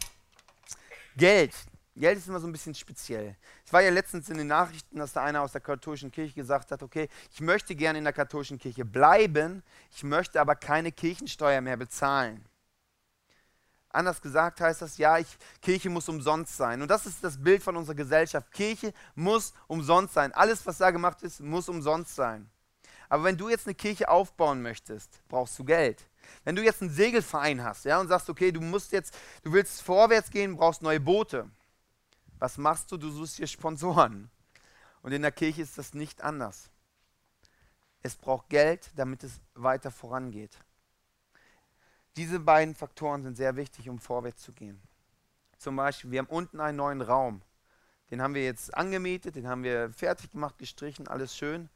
Geld. 1.17 1.55
Geld 1.95 2.19
ist 2.19 2.29
immer 2.29 2.41
so 2.41 2.47
ein 2.47 2.53
bisschen 2.53 2.75
speziell. 2.75 3.37
Es 3.67 3.73
war 3.73 3.83
ja 3.83 3.91
letztens 3.91 4.31
in 4.31 4.39
den 4.39 4.47
Nachrichten, 4.47 4.97
dass 4.97 5.13
da 5.13 5.25
einer 5.25 5.43
aus 5.43 5.53
der 5.53 5.61
katholischen 5.61 6.11
Kirche 6.11 6.35
gesagt 6.35 6.71
hat, 6.71 6.83
okay, 6.83 7.09
ich 7.33 7.41
möchte 7.41 7.75
gerne 7.75 7.99
in 7.99 8.05
der 8.05 8.15
katholischen 8.15 8.59
Kirche 8.59 8.85
bleiben, 8.85 9.63
ich 9.95 10.03
möchte 10.03 10.41
aber 10.41 10.57
keine 10.57 10.91
Kirchensteuer 10.91 11.61
mehr 11.61 11.77
bezahlen. 11.77 12.47
Anders 13.91 14.23
gesagt 14.23 14.63
heißt 14.63 14.81
das, 14.81 14.97
ja, 14.97 15.19
ich, 15.19 15.27
Kirche 15.61 15.91
muss 15.91 16.09
umsonst 16.09 16.57
sein. 16.57 16.81
Und 16.81 16.91
das 16.91 17.05
ist 17.05 17.23
das 17.23 17.37
Bild 17.37 17.63
von 17.63 17.77
unserer 17.77 17.95
Gesellschaft. 17.95 18.51
Kirche 18.51 18.95
muss 19.15 19.53
umsonst 19.67 20.15
sein. 20.15 20.33
Alles, 20.33 20.65
was 20.67 20.79
da 20.79 20.91
gemacht 20.91 21.23
ist, 21.23 21.41
muss 21.41 21.69
umsonst 21.69 22.15
sein. 22.15 22.51
Aber 23.11 23.25
wenn 23.25 23.37
du 23.37 23.51
jetzt 23.51 23.67
eine 23.67 23.75
Kirche 23.75 24.09
aufbauen 24.09 24.63
möchtest, 24.63 25.21
brauchst 25.29 25.59
du 25.59 25.65
Geld. 25.65 26.07
Wenn 26.45 26.57
du 26.57 26.63
jetzt 26.63 26.83
einen 26.83 26.91
Segelverein 26.91 27.63
hast 27.63 27.85
ja, 27.85 28.01
und 28.01 28.09
sagst, 28.09 28.29
okay, 28.29 28.53
du 28.53 28.61
musst 28.61 28.93
jetzt, 28.93 29.17
du 29.43 29.53
willst 29.53 29.83
vorwärts 29.83 30.31
gehen, 30.31 30.57
brauchst 30.57 30.83
neue 30.83 31.01
Boote. 31.01 31.51
Was 32.39 32.59
machst 32.59 32.91
du? 32.91 32.97
Du 32.97 33.11
suchst 33.11 33.39
dir 33.39 33.47
Sponsoren. 33.47 34.31
Und 35.03 35.13
in 35.13 35.23
der 35.23 35.33
Kirche 35.33 35.63
ist 35.63 35.79
das 35.79 35.95
nicht 35.95 36.23
anders. 36.23 36.71
Es 38.03 38.17
braucht 38.17 38.49
Geld, 38.49 38.91
damit 38.97 39.23
es 39.23 39.41
weiter 39.55 39.91
vorangeht. 39.91 40.59
Diese 42.17 42.41
beiden 42.41 42.75
Faktoren 42.75 43.23
sind 43.23 43.37
sehr 43.37 43.57
wichtig, 43.57 43.89
um 43.89 43.99
vorwärts 43.99 44.43
zu 44.43 44.53
gehen. 44.53 44.81
Zum 45.57 45.77
Beispiel, 45.77 46.11
wir 46.11 46.19
haben 46.19 46.27
unten 46.27 46.61
einen 46.61 46.77
neuen 46.77 47.01
Raum. 47.01 47.43
Den 48.11 48.21
haben 48.21 48.35
wir 48.35 48.45
jetzt 48.45 48.75
angemietet, 48.75 49.37
den 49.37 49.49
haben 49.49 49.63
wir 49.63 49.91
fertig 49.91 50.31
gemacht, 50.31 50.59
gestrichen, 50.59 51.09
alles 51.09 51.37
schön. 51.37 51.71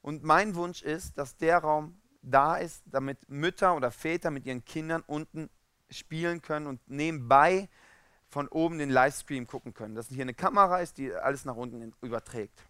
Und 0.00 0.24
mein 0.24 0.56
Wunsch 0.56 0.82
ist, 0.82 1.16
dass 1.16 1.36
der 1.36 1.58
Raum 1.58 2.00
da 2.22 2.56
ist, 2.56 2.82
damit 2.86 3.28
Mütter 3.28 3.76
oder 3.76 3.90
Väter 3.90 4.30
mit 4.30 4.46
ihren 4.46 4.64
Kindern 4.64 5.02
unten 5.06 5.50
spielen 5.90 6.40
können 6.40 6.66
und 6.66 6.80
nebenbei 6.88 7.68
von 8.28 8.48
oben 8.48 8.78
den 8.78 8.90
Livestream 8.90 9.46
gucken 9.46 9.74
können. 9.74 9.94
Dass 9.94 10.08
hier 10.08 10.22
eine 10.22 10.34
Kamera 10.34 10.78
ist, 10.78 10.98
die 10.98 11.12
alles 11.12 11.44
nach 11.44 11.56
unten 11.56 11.92
überträgt. 12.00 12.64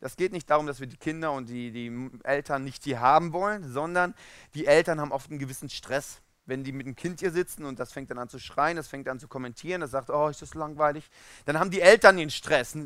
Das 0.00 0.16
geht 0.16 0.32
nicht 0.32 0.50
darum, 0.50 0.66
dass 0.66 0.80
wir 0.80 0.88
die 0.88 0.96
Kinder 0.96 1.32
und 1.32 1.48
die, 1.48 1.70
die 1.70 2.10
Eltern 2.24 2.64
nicht 2.64 2.82
hier 2.82 3.00
haben 3.00 3.32
wollen, 3.32 3.72
sondern 3.72 4.14
die 4.52 4.66
Eltern 4.66 5.00
haben 5.00 5.12
oft 5.12 5.30
einen 5.30 5.38
gewissen 5.38 5.70
Stress. 5.70 6.20
Wenn 6.44 6.64
die 6.64 6.72
mit 6.72 6.88
dem 6.88 6.96
Kind 6.96 7.20
hier 7.20 7.30
sitzen 7.30 7.64
und 7.64 7.78
das 7.78 7.92
fängt 7.92 8.10
dann 8.10 8.18
an 8.18 8.28
zu 8.28 8.40
schreien, 8.40 8.76
das 8.76 8.88
fängt 8.88 9.08
an 9.08 9.20
zu 9.20 9.28
kommentieren, 9.28 9.80
das 9.80 9.92
sagt, 9.92 10.10
oh, 10.10 10.26
ist 10.26 10.42
das 10.42 10.54
langweilig, 10.54 11.08
dann 11.44 11.56
haben 11.56 11.70
die 11.70 11.80
Eltern 11.80 12.16
den 12.16 12.30
Stress. 12.30 12.76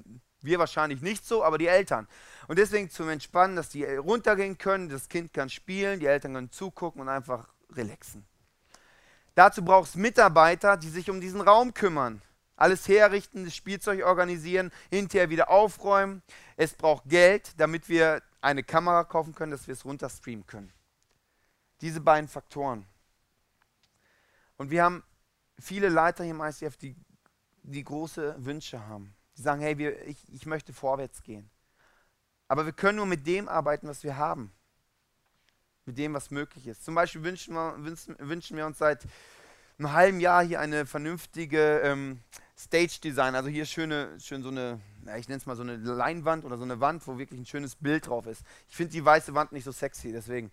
Wir 0.47 0.59
wahrscheinlich 0.59 1.03
nicht 1.03 1.27
so, 1.27 1.45
aber 1.45 1.59
die 1.59 1.67
Eltern. 1.67 2.09
Und 2.49 2.59
deswegen 2.59 2.89
zum 2.89 3.11
Entspannen, 3.11 3.57
dass 3.57 3.69
die 3.69 3.85
runtergehen 3.85 4.57
können, 4.57 4.89
das 4.89 5.09
Kind 5.09 5.35
kann 5.35 5.51
spielen, 5.51 6.01
die 6.01 6.07
Eltern 6.07 6.35
können 6.35 6.51
zugucken 6.51 7.03
und 7.03 7.09
einfach 7.09 7.49
relaxen. 7.75 8.25
Dazu 9.35 9.63
braucht 9.63 9.91
es 9.91 9.97
Mitarbeiter, 9.97 10.79
die 10.79 10.89
sich 10.89 11.11
um 11.11 11.21
diesen 11.21 11.43
Raum 11.43 11.75
kümmern 11.75 12.23
alles 12.57 12.89
herrichten, 12.89 13.45
das 13.45 13.55
Spielzeug 13.55 14.05
organisieren, 14.05 14.73
hinterher 14.91 15.31
wieder 15.31 15.51
aufräumen. 15.51 16.23
Es 16.57 16.75
braucht 16.75 17.05
Geld, 17.09 17.53
damit 17.59 17.89
wir 17.89 18.23
eine 18.41 18.63
Kamera 18.63 19.05
kaufen 19.05 19.35
können, 19.35 19.53
dass 19.53 19.67
wir 19.67 19.75
es 19.75 19.85
runterstreamen 19.85 20.47
können. 20.47 20.73
Diese 21.83 22.01
beiden 22.01 22.29
Faktoren. 22.29 22.87
Und 24.57 24.71
wir 24.71 24.83
haben 24.83 25.05
viele 25.59 25.91
Leiter 25.91 26.25
hier 26.25 26.35
im 26.35 26.41
ICF, 26.41 26.77
die, 26.79 26.97
die 27.63 27.85
große 27.85 28.37
Wünsche 28.39 28.87
haben. 28.87 29.15
Die 29.37 29.43
sagen, 29.43 29.61
hey, 29.61 29.79
wir, 29.79 30.07
ich, 30.07 30.17
ich 30.33 30.47
möchte 30.47 30.73
vorwärts 30.73 31.23
gehen. 31.23 31.51
Aber 32.49 32.65
wir 32.65 32.73
können 32.73 32.97
nur 32.97 33.07
mit 33.07 33.27
dem 33.27 33.49
arbeiten, 33.49 33.89
was 33.89 34.03
wir 34.05 34.17
haben. 34.17 34.53
Mit 35.85 35.99
dem, 35.99 36.15
was 36.15 36.31
möglich 36.31 36.67
ist. 36.67 36.85
Zum 36.85 36.95
Beispiel 36.95 37.23
wünschen 37.23 37.55
wir, 37.55 37.77
wünschen, 37.79 38.17
wünschen 38.19 38.57
wir 38.57 38.67
uns 38.67 38.79
seit 38.79 39.05
einem 39.79 39.93
halben 39.93 40.21
Jahr 40.21 40.45
hier 40.45 40.61
eine 40.61 40.87
vernünftige 40.87 41.81
ähm, 41.81 42.21
Stage-Design. 42.59 43.35
Also 43.35 43.49
hier 43.49 43.67
schöne, 43.67 44.19
schön 44.21 44.43
so 44.43 44.49
eine, 44.49 44.81
ja, 45.05 45.17
ich 45.17 45.29
nenne 45.29 45.39
es 45.39 45.47
mal 45.47 45.57
so 45.57 45.63
eine 45.63 45.77
Leinwand 45.77 46.45
oder 46.45 46.57
so 46.57 46.65
eine 46.65 46.81
Wand, 46.81 47.07
wo 47.07 47.19
wirklich 47.19 47.39
ein 47.39 47.47
schönes 47.47 47.77
Bild 47.77 48.07
drauf 48.07 48.27
ist. 48.27 48.43
Ich 48.69 48.77
finde 48.77 48.93
die 48.93 49.05
weiße 49.05 49.35
Wand 49.35 49.53
nicht 49.53 49.65
so 49.65 49.73
sexy, 49.73 50.13
deswegen. 50.13 50.51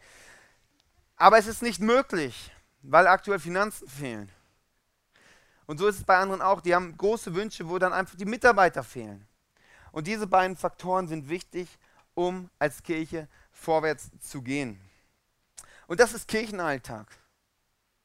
Aber 1.15 1.37
es 1.37 1.47
ist 1.47 1.61
nicht 1.61 1.79
möglich, 1.79 2.51
weil 2.81 3.07
aktuell 3.07 3.39
Finanzen 3.39 3.87
fehlen. 3.87 4.29
Und 5.65 5.77
so 5.77 5.87
ist 5.87 5.97
es 5.97 6.03
bei 6.03 6.17
anderen 6.17 6.41
auch. 6.41 6.61
Die 6.61 6.75
haben 6.75 6.97
große 6.97 7.33
Wünsche, 7.33 7.67
wo 7.69 7.79
dann 7.79 7.93
einfach 7.93 8.15
die 8.15 8.25
Mitarbeiter 8.25 8.83
fehlen. 8.83 9.25
Und 9.91 10.07
diese 10.07 10.27
beiden 10.27 10.57
Faktoren 10.57 11.07
sind 11.07 11.29
wichtig, 11.29 11.77
um 12.13 12.49
als 12.59 12.83
Kirche 12.83 13.27
vorwärts 13.51 14.09
zu 14.19 14.41
gehen. 14.41 14.79
Und 15.87 15.99
das 15.99 16.13
ist 16.13 16.27
Kirchenalltag. 16.27 17.07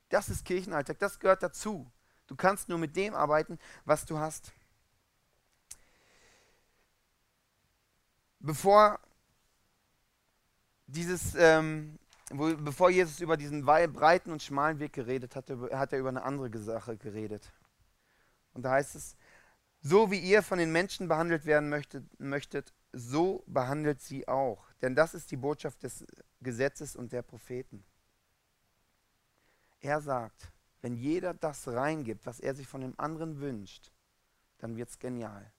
Das 0.09 0.29
ist 0.29 0.45
Kirchenalltag, 0.45 0.99
das 0.99 1.19
gehört 1.19 1.43
dazu. 1.43 1.91
Du 2.27 2.37
kannst 2.37 2.69
nur 2.69 2.79
mit 2.79 2.95
dem 2.97 3.15
arbeiten, 3.15 3.59
was 3.85 4.05
du 4.05 4.19
hast. 4.19 4.53
Bevor 8.41 9.01
dieses, 10.87 11.35
ähm, 11.35 11.99
wo, 12.31 12.55
bevor 12.57 12.91
Jesus 12.91 13.21
über 13.21 13.37
diesen 13.37 13.65
breiten 13.65 14.33
und 14.33 14.43
schmalen 14.43 14.79
Weg 14.79 14.93
geredet 14.93 15.35
hat, 15.37 15.51
hat 15.51 15.93
er 15.93 15.99
über 15.99 16.09
eine 16.11 16.23
andere 16.23 16.57
Sache 16.59 16.97
geredet. 16.97 17.51
Und 18.53 18.63
da 18.63 18.73
heißt 18.73 18.97
es, 18.97 19.17
so 19.81 20.11
wie 20.11 20.19
ihr 20.19 20.43
von 20.43 20.59
den 20.59 20.73
Menschen 20.73 21.09
behandelt 21.09 21.47
werden 21.47 21.69
möchtet, 21.69 22.05
möchtet, 22.21 22.75
so 22.93 23.45
behandelt 23.47 24.01
sie 24.01 24.27
auch. 24.27 24.67
Denn 24.83 24.95
das 24.95 25.15
ist 25.15 25.31
die 25.31 25.37
Botschaft 25.37 25.83
des 25.83 26.05
Gesetzes 26.41 26.97
und 26.97 27.13
der 27.13 27.23
Propheten. 27.23 27.85
Er 29.81 30.01
sagt, 30.01 30.53
wenn 30.81 30.97
jeder 30.97 31.35
das 31.35 31.69
reingibt, 31.69 32.27
was 32.27 32.41
er 32.41 32.55
sich 32.55 32.67
von 32.67 32.81
dem 32.81 32.99
anderen 32.99 33.41
wünscht, 33.41 33.93
dann 34.59 34.77
wird 34.77 34.89
es 34.89 34.99
genial. 34.99 35.53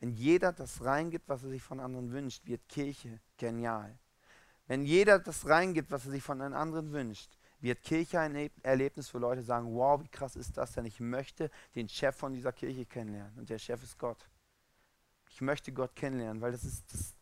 Wenn 0.00 0.12
jeder 0.12 0.52
das 0.52 0.84
reingibt, 0.84 1.28
was 1.28 1.42
er 1.42 1.50
sich 1.50 1.62
von 1.62 1.80
anderen 1.80 2.10
wünscht, 2.10 2.46
wird 2.46 2.68
Kirche 2.68 3.20
genial. 3.36 3.98
Wenn 4.66 4.84
jeder 4.84 5.18
das 5.18 5.46
reingibt, 5.46 5.90
was 5.90 6.06
er 6.06 6.12
sich 6.12 6.22
von 6.22 6.40
einem 6.42 6.54
anderen 6.54 6.92
wünscht, 6.92 7.38
wird 7.60 7.82
Kirche 7.82 8.20
ein 8.20 8.50
Erlebnis, 8.62 9.12
wo 9.14 9.18
Leute 9.18 9.42
sagen, 9.42 9.74
wow, 9.74 10.02
wie 10.02 10.08
krass 10.08 10.36
ist 10.36 10.56
das 10.56 10.72
denn? 10.72 10.84
Ich 10.84 11.00
möchte 11.00 11.50
den 11.74 11.88
Chef 11.88 12.14
von 12.16 12.32
dieser 12.32 12.52
Kirche 12.52 12.84
kennenlernen. 12.84 13.38
Und 13.38 13.48
der 13.48 13.58
Chef 13.58 13.82
ist 13.82 13.98
Gott. 13.98 14.28
Ich 15.30 15.40
möchte 15.40 15.72
Gott 15.72 15.94
kennenlernen, 15.96 16.40
weil 16.42 16.52
das 16.52 16.64
ist, 16.64 16.92
das 16.92 17.16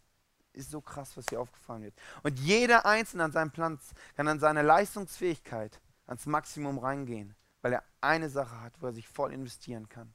ist 0.52 0.70
so 0.70 0.80
krass, 0.80 1.16
was 1.16 1.26
hier 1.28 1.40
aufgefahren 1.40 1.82
wird. 1.82 1.94
Und 2.22 2.38
jeder 2.40 2.86
Einzelne 2.86 3.24
an 3.24 3.32
seinem 3.32 3.50
Platz 3.50 3.92
kann 4.16 4.28
an 4.28 4.40
seiner 4.40 4.62
Leistungsfähigkeit 4.62 5.80
ans 6.06 6.26
Maximum 6.26 6.78
reingehen, 6.78 7.34
weil 7.62 7.74
er 7.74 7.84
eine 8.00 8.28
Sache 8.28 8.60
hat, 8.60 8.80
wo 8.80 8.86
er 8.86 8.92
sich 8.92 9.08
voll 9.08 9.32
investieren 9.32 9.88
kann. 9.88 10.14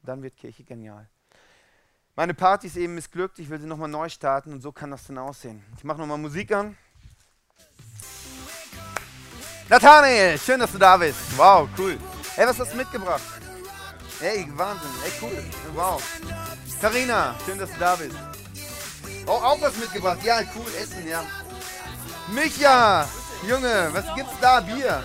Und 0.00 0.08
dann 0.08 0.22
wird 0.22 0.36
Kirche 0.36 0.64
genial. 0.64 1.08
Meine 2.16 2.34
Party 2.34 2.66
ist 2.66 2.76
eben 2.76 2.94
missglückt, 2.94 3.38
ich 3.38 3.48
will 3.48 3.60
sie 3.60 3.66
nochmal 3.66 3.88
neu 3.88 4.08
starten 4.08 4.52
und 4.52 4.60
so 4.60 4.72
kann 4.72 4.90
das 4.90 5.06
dann 5.06 5.18
aussehen. 5.18 5.64
Ich 5.76 5.84
mache 5.84 5.98
nochmal 5.98 6.18
Musik 6.18 6.52
an. 6.52 6.76
Nathanael, 9.68 10.38
schön, 10.38 10.58
dass 10.58 10.72
du 10.72 10.78
da 10.78 10.96
bist. 10.96 11.18
Wow, 11.36 11.68
cool. 11.78 11.96
Hey, 12.34 12.46
was 12.46 12.58
hast 12.58 12.72
du 12.72 12.76
mitgebracht? 12.76 13.22
Hey, 14.18 14.46
Wahnsinn. 14.56 14.90
Hey, 15.02 15.12
cool. 15.22 15.44
Wow. 15.74 16.02
Karina, 16.80 17.36
schön, 17.46 17.58
dass 17.58 17.70
du 17.70 17.78
da 17.78 17.94
bist. 17.94 18.16
Oh, 19.26 19.30
auch 19.30 19.60
was 19.60 19.76
mitgebracht. 19.76 20.18
Ja, 20.24 20.40
cool, 20.56 20.66
Essen, 20.80 21.06
ja. 21.06 21.22
Micha, 22.28 23.08
Junge, 23.48 23.90
was 23.92 24.04
gibt's 24.16 24.34
da? 24.40 24.60
Bier. 24.60 25.02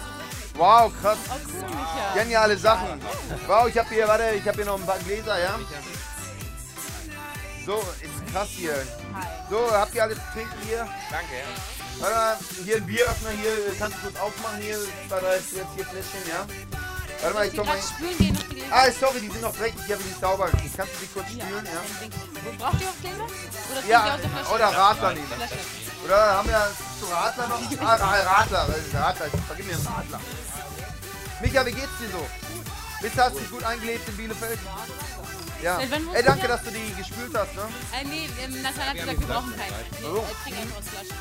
Wow, 0.56 0.92
krass. 1.02 1.18
Geniale 2.16 2.58
Sachen. 2.58 3.00
Wow, 3.46 3.68
ich 3.68 3.78
habe 3.78 3.90
hier, 3.90 4.08
warte, 4.08 4.32
ich 4.36 4.48
habe 4.48 4.58
hier 4.58 4.66
noch 4.66 4.80
ein 4.80 4.86
paar 4.86 5.00
Gläser, 5.00 5.40
ja? 5.40 5.60
So, 7.66 7.78
ist 8.02 8.32
krass 8.32 8.50
hier. 8.50 8.76
So, 9.50 9.72
habt 9.72 9.94
ihr 9.96 10.04
alles 10.04 10.18
trinken 10.34 10.56
hier? 10.68 10.88
Danke, 11.10 11.34
ja. 11.34 11.46
Warte 12.00 12.16
mal, 12.16 12.38
hier 12.64 12.76
ein 12.78 12.86
Bieröffner, 12.86 13.30
hier 13.32 13.52
kannst 13.80 13.98
du 13.98 14.02
kurz 14.02 14.16
aufmachen, 14.20 14.62
hier, 14.62 14.78
zwei, 15.08 15.20
drei, 15.20 15.36
jetzt 15.36 15.54
hier 15.76 15.86
Fläschchen, 15.86 16.28
ja? 16.28 16.46
Warte 17.22 17.36
mal, 17.36 17.48
ich 17.48 17.56
komm 17.56 17.66
mal. 17.68 17.78
noch 17.78 17.98
Gläser. 18.50 18.66
Ah, 18.72 18.92
sorry, 19.00 19.20
die 19.22 19.30
sind 19.30 19.42
noch 19.42 19.56
dreckig, 19.56 19.80
ich 19.86 19.92
habe 19.94 20.04
die 20.04 20.20
sauber. 20.20 20.50
Kannst 20.52 20.78
du 20.94 21.00
die 21.02 21.08
kurz 21.14 21.28
spülen, 21.28 21.66
ja? 21.66 21.82
Wo 22.44 22.52
braucht 22.64 22.82
ihr 22.82 22.90
auch 22.90 23.02
Gläser? 23.02 23.24
Oder 23.24 23.32
trinkt 23.74 23.86
ihr 23.88 23.92
Ja, 23.92 24.14
aus 24.14 24.22
der 24.22 24.30
Flasche? 24.30 24.54
oder 24.56 24.66
Radler 24.78 25.14
nehmen. 25.14 25.28
Oder 26.04 26.34
haben 26.38 26.50
wir 26.50 26.72
zu 27.00 27.06
Radler 27.12 27.48
noch? 27.48 27.62
Ah, 27.82 27.96
Ra- 27.96 28.32
Radler, 28.40 28.68
ist 28.76 28.94
Radler, 28.94 29.26
vergib 29.48 29.66
mir 29.68 29.76
einen 29.76 29.88
Radler. 29.88 30.20
Micha, 31.42 31.66
wie 31.66 31.72
geht's 31.72 31.98
dir 32.00 32.10
so? 32.12 32.28
Bist 33.02 33.18
du, 33.18 33.22
hast 33.22 33.36
dich 33.40 33.50
gut 33.50 33.64
eingelebt 33.64 34.08
in 34.10 34.18
Bielefeld? 34.18 34.60
Ja. 34.66 34.76
Wohnst 35.62 36.16
Ey, 36.16 36.24
danke, 36.24 36.48
dass 36.48 36.64
du 36.64 36.72
die 36.72 36.94
gespült 36.96 37.36
hast, 37.36 37.56
ne? 37.56 37.62
Äh, 37.94 38.04
nee, 38.06 38.30
ähm, 38.44 38.62
Nathan 38.62 38.86
hat 38.86 38.96
gesagt, 38.96 39.20
wir 39.20 39.28
brauchen 39.28 39.54
keine. 39.56 40.02
Wir 40.02 40.10
Warum? 40.10 40.26
äh, 40.26 40.44
trinken 40.44 40.62
einfach 40.62 40.78
aus 40.78 40.88
Flaschen. 40.90 41.16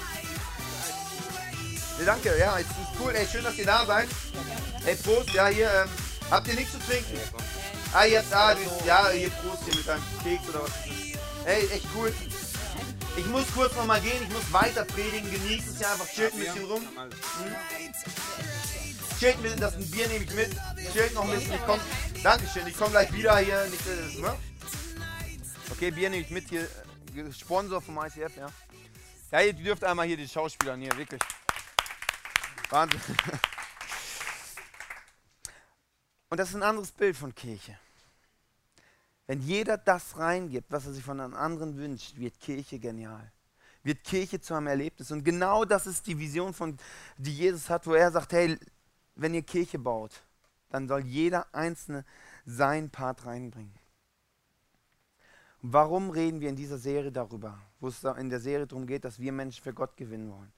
Nee, 1.99 2.05
danke, 2.05 2.39
ja, 2.39 2.57
ist, 2.57 2.71
ist 2.71 3.01
cool. 3.01 3.15
Ey, 3.15 3.27
schön, 3.27 3.45
dass 3.45 3.57
ihr 3.57 3.67
da 3.67 3.87
seid. 3.87 4.09
Ey, 4.85 4.97
Prost, 4.97 5.33
ja, 5.33 5.47
hier, 5.47 5.71
ähm, 5.71 5.89
habt 6.31 6.49
ihr 6.49 6.55
nichts 6.55 6.73
zu 6.73 6.79
trinken? 6.81 7.19
Ah, 7.93 8.05
jetzt, 8.05 8.33
ah, 8.35 8.57
ja, 8.85 9.09
hier, 9.11 9.31
Prost 9.31 9.63
hier 9.65 9.77
mit 9.77 9.87
deinem 9.87 10.03
Keks 10.23 10.49
oder 10.49 10.63
was? 10.65 10.73
Ey, 11.47 11.69
echt 11.69 11.87
cool. 11.95 12.13
Ich 13.17 13.27
muss 13.27 13.45
kurz 13.55 13.75
noch 13.77 13.87
mal 13.87 14.01
gehen, 14.01 14.21
ich 14.21 14.29
muss 14.31 14.53
weiter 14.53 14.85
predigen, 14.85 15.31
genießt 15.31 15.69
es 15.69 15.81
ja 15.81 15.93
einfach, 15.93 16.09
chillt 16.09 16.33
ein 16.33 16.41
bisschen 16.41 16.65
rum. 16.65 16.83
Chillt 19.19 19.37
ein 19.45 19.61
das 19.61 19.77
ein 19.77 19.91
Bier 19.91 20.09
nehme 20.09 20.25
ich 20.25 20.35
mit. 20.35 20.51
Chillt 20.93 21.15
noch 21.15 21.25
ein 21.25 21.31
bisschen, 21.31 21.55
ich 21.55 21.65
komm, 21.67 21.81
Dankeschön, 22.23 22.67
ich 22.67 22.77
komme 22.77 22.91
gleich 22.91 23.13
wieder 23.13 23.37
hier. 23.39 23.65
Nicht, 23.67 23.87
ne? 24.21 24.37
Okay, 25.71 25.91
Bier 25.91 26.11
nehme 26.11 26.23
ich 26.23 26.31
mit 26.31 26.49
hier, 26.49 26.69
Sponsor 27.33 27.81
vom 27.81 27.99
ICF, 27.99 28.37
ja. 28.37 28.47
Ja, 29.31 29.41
ihr 29.41 29.53
dürft 29.53 29.85
einmal 29.85 30.07
hier 30.07 30.17
die 30.17 30.29
Schauspieler 30.29 30.77
hier, 30.77 30.97
wirklich. 30.97 31.21
Wahnsinn. 32.71 33.01
Und 36.29 36.39
das 36.39 36.49
ist 36.51 36.57
ein 36.57 36.63
anderes 36.63 36.91
Bild 36.91 37.17
von 37.17 37.35
Kirche. 37.35 37.79
Wenn 39.27 39.41
jeder 39.41 39.79
das 39.79 40.19
reingibt, 40.19 40.71
was 40.71 40.87
er 40.87 40.93
sich 40.93 41.05
von 41.05 41.21
einem 41.21 41.35
anderen 41.35 41.77
wünscht, 41.77 42.17
wird 42.17 42.39
Kirche 42.41 42.79
genial. 42.79 43.33
Wird 43.83 44.03
Kirche 44.05 44.41
zu 44.41 44.55
einem 44.55 44.67
Erlebnis. 44.67 45.11
Und 45.11 45.25
genau 45.25 45.65
das 45.65 45.87
ist 45.87 46.07
die 46.07 46.19
Vision, 46.19 46.53
von, 46.53 46.77
die 47.17 47.35
Jesus 47.35 47.71
hat, 47.71 47.87
wo 47.87 47.95
er 47.95 48.11
sagt, 48.11 48.33
hey, 48.33 48.59
wenn 49.15 49.35
ihr 49.35 49.43
Kirche 49.43 49.79
baut, 49.79 50.23
dann 50.71 50.89
soll 50.89 51.05
jeder 51.05 51.55
Einzelne 51.55 52.05
seinen 52.45 52.91
Part 52.91 53.27
reinbringen. 53.27 53.75
Warum 55.63 56.11
reden 56.11 56.41
wir 56.41 56.51
in 56.51 56.57
dieser 56.57 56.79
Serie 56.79 57.11
darüber, 57.11 57.59
wo 57.81 57.89
es 57.89 58.05
in 58.05 58.29
der 58.29 58.41
Serie 58.41 58.67
darum 58.67 58.87
geht, 58.87 59.05
dass 59.05 59.19
wir 59.19 59.33
Menschen 59.33 59.63
für 59.63 59.73
Gott 59.73 59.97
gewinnen 59.97 60.31
wollen? 60.31 60.53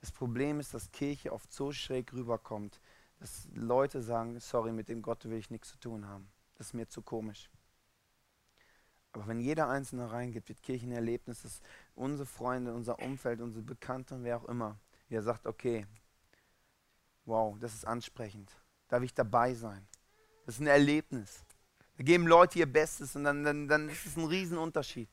Das 0.00 0.12
Problem 0.12 0.60
ist, 0.60 0.74
dass 0.74 0.92
Kirche 0.92 1.32
oft 1.32 1.52
so 1.52 1.72
schräg 1.72 2.12
rüberkommt, 2.12 2.80
dass 3.18 3.48
Leute 3.54 4.02
sagen, 4.02 4.38
sorry, 4.40 4.72
mit 4.72 4.88
dem 4.88 5.02
Gott 5.02 5.24
will 5.24 5.38
ich 5.38 5.50
nichts 5.50 5.70
zu 5.70 5.78
tun 5.78 6.06
haben. 6.06 6.28
Das 6.56 6.68
ist 6.68 6.74
mir 6.74 6.88
zu 6.88 7.02
komisch. 7.02 7.50
Aber 9.12 9.26
wenn 9.26 9.40
jeder 9.40 9.68
Einzelne 9.68 10.12
reingeht, 10.12 10.48
wird 10.48 10.62
Kirche 10.62 10.86
ein 10.86 10.92
Erlebnis, 10.92 11.42
dass 11.42 11.60
unsere 11.94 12.26
Freunde, 12.26 12.74
unser 12.74 12.98
Umfeld, 13.00 13.40
unsere 13.40 13.64
Bekannten, 13.64 14.22
wer 14.22 14.36
auch 14.36 14.44
immer, 14.44 14.78
der 15.10 15.22
sagt, 15.22 15.46
okay, 15.46 15.86
wow, 17.28 17.56
das 17.60 17.74
ist 17.74 17.86
ansprechend. 17.86 18.50
Darf 18.88 19.02
ich 19.02 19.14
dabei 19.14 19.54
sein? 19.54 19.86
Das 20.46 20.56
ist 20.56 20.60
ein 20.60 20.66
Erlebnis. 20.66 21.44
Da 21.96 22.04
geben 22.04 22.26
Leute 22.26 22.58
ihr 22.58 22.66
Bestes 22.66 23.14
und 23.14 23.24
dann, 23.24 23.44
dann, 23.44 23.68
dann 23.68 23.88
ist 23.88 24.06
es 24.06 24.16
ein 24.16 24.24
Riesenunterschied. 24.24 25.08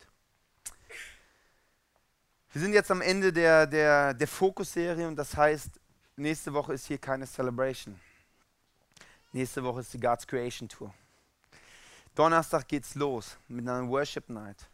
Wir 2.54 2.62
sind 2.62 2.74
jetzt 2.74 2.90
am 2.90 3.02
Ende 3.02 3.34
der, 3.34 3.68
der, 3.68 4.14
der 4.14 4.28
Fokus-Serie 4.28 5.08
und 5.08 5.18
das 5.18 5.36
heißt, 5.36 5.80
nächste 6.16 6.54
Woche 6.54 6.74
ist 6.74 6.88
hier 6.88 6.98
keine 6.98 7.28
Celebration. 7.28 8.00
Nächste 9.34 9.62
Woche 9.62 9.82
ist 9.82 9.94
die 9.94 10.00
God's 10.00 10.26
Creation 10.26 10.70
Tour. 10.70 10.94
Donnerstag 12.16 12.66
geht's 12.70 12.96
los 12.96 13.38
mit 13.50 13.68
einer 13.68 13.86
Worship 13.90 14.30
Night. 14.30 14.70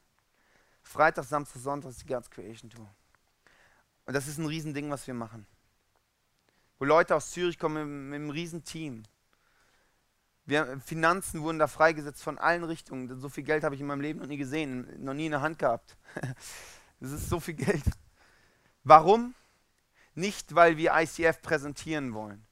Freitag, 0.84 1.26
Samstag, 1.26 1.60
Sonntag 1.60 1.90
ist 1.90 2.04
die 2.04 2.06
God's 2.06 2.30
Creation 2.30 2.70
Tour. 2.70 2.88
Und 4.06 4.14
das 4.14 4.28
ist 4.28 4.38
ein 4.38 4.46
Riesending, 4.46 4.92
was 4.92 5.08
wir 5.08 5.16
machen. 5.16 5.48
Wo 6.82 6.86
Leute 6.86 7.16
aus 7.16 7.30
Zürich 7.30 7.60
kommen 7.60 8.10
mit, 8.10 8.16
einem 8.16 8.32
Riesenteam. 8.32 9.04
Wir, 10.46 10.82
Finanzen 10.84 11.44
wurden 11.44 11.60
da 11.60 11.68
freigesetzt 11.68 12.24
von 12.24 12.40
allen 12.40 12.64
Richtungen. 12.64 13.20
So 13.20 13.30
viel 13.30 13.44
Geld 13.44 13.64
habe 13.64 13.76
ich 13.76 13.82
in 13.82 13.86
meinem 13.86 14.02
Leben 14.02 14.18
noch 14.20 14.26
nie 14.26 14.38
gesehen, 14.38 14.88
noch 14.98 15.14
nie 15.14 15.28
in 15.28 15.32
der 15.32 15.42
Hand 15.42 15.60
gehabt. 15.60 15.96
Das 17.00 17.12
ist 17.12 17.30
so 17.30 17.40
viel 17.40 17.54
Geld. 17.54 17.84
Warum? 18.84 19.36
Nicht, 20.16 20.56
weil 20.56 20.78
wir 20.78 20.94
ICF 20.96 21.42
präsentieren 21.44 22.16
wollen. 22.16 22.46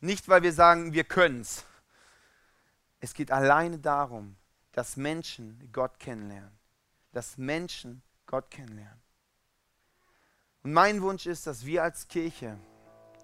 Nicht, 0.00 0.28
weil 0.28 0.42
wir 0.42 0.54
sagen, 0.54 0.94
wir 0.94 1.04
können's. 1.04 1.66
Es 3.00 3.12
geht 3.12 3.30
alleine 3.30 3.78
darum, 3.78 4.36
dass 4.72 4.96
Menschen 4.96 5.70
Gott 5.72 5.98
kennenlernen. 5.98 6.58
Dass 7.12 7.36
Menschen 7.36 8.02
Gott 8.24 8.50
kennenlernen. 8.50 9.02
Und 10.62 10.72
mein 10.72 11.02
Wunsch 11.02 11.26
ist, 11.26 11.46
dass 11.46 11.66
wir 11.66 11.82
als 11.82 12.08
Kirche 12.08 12.58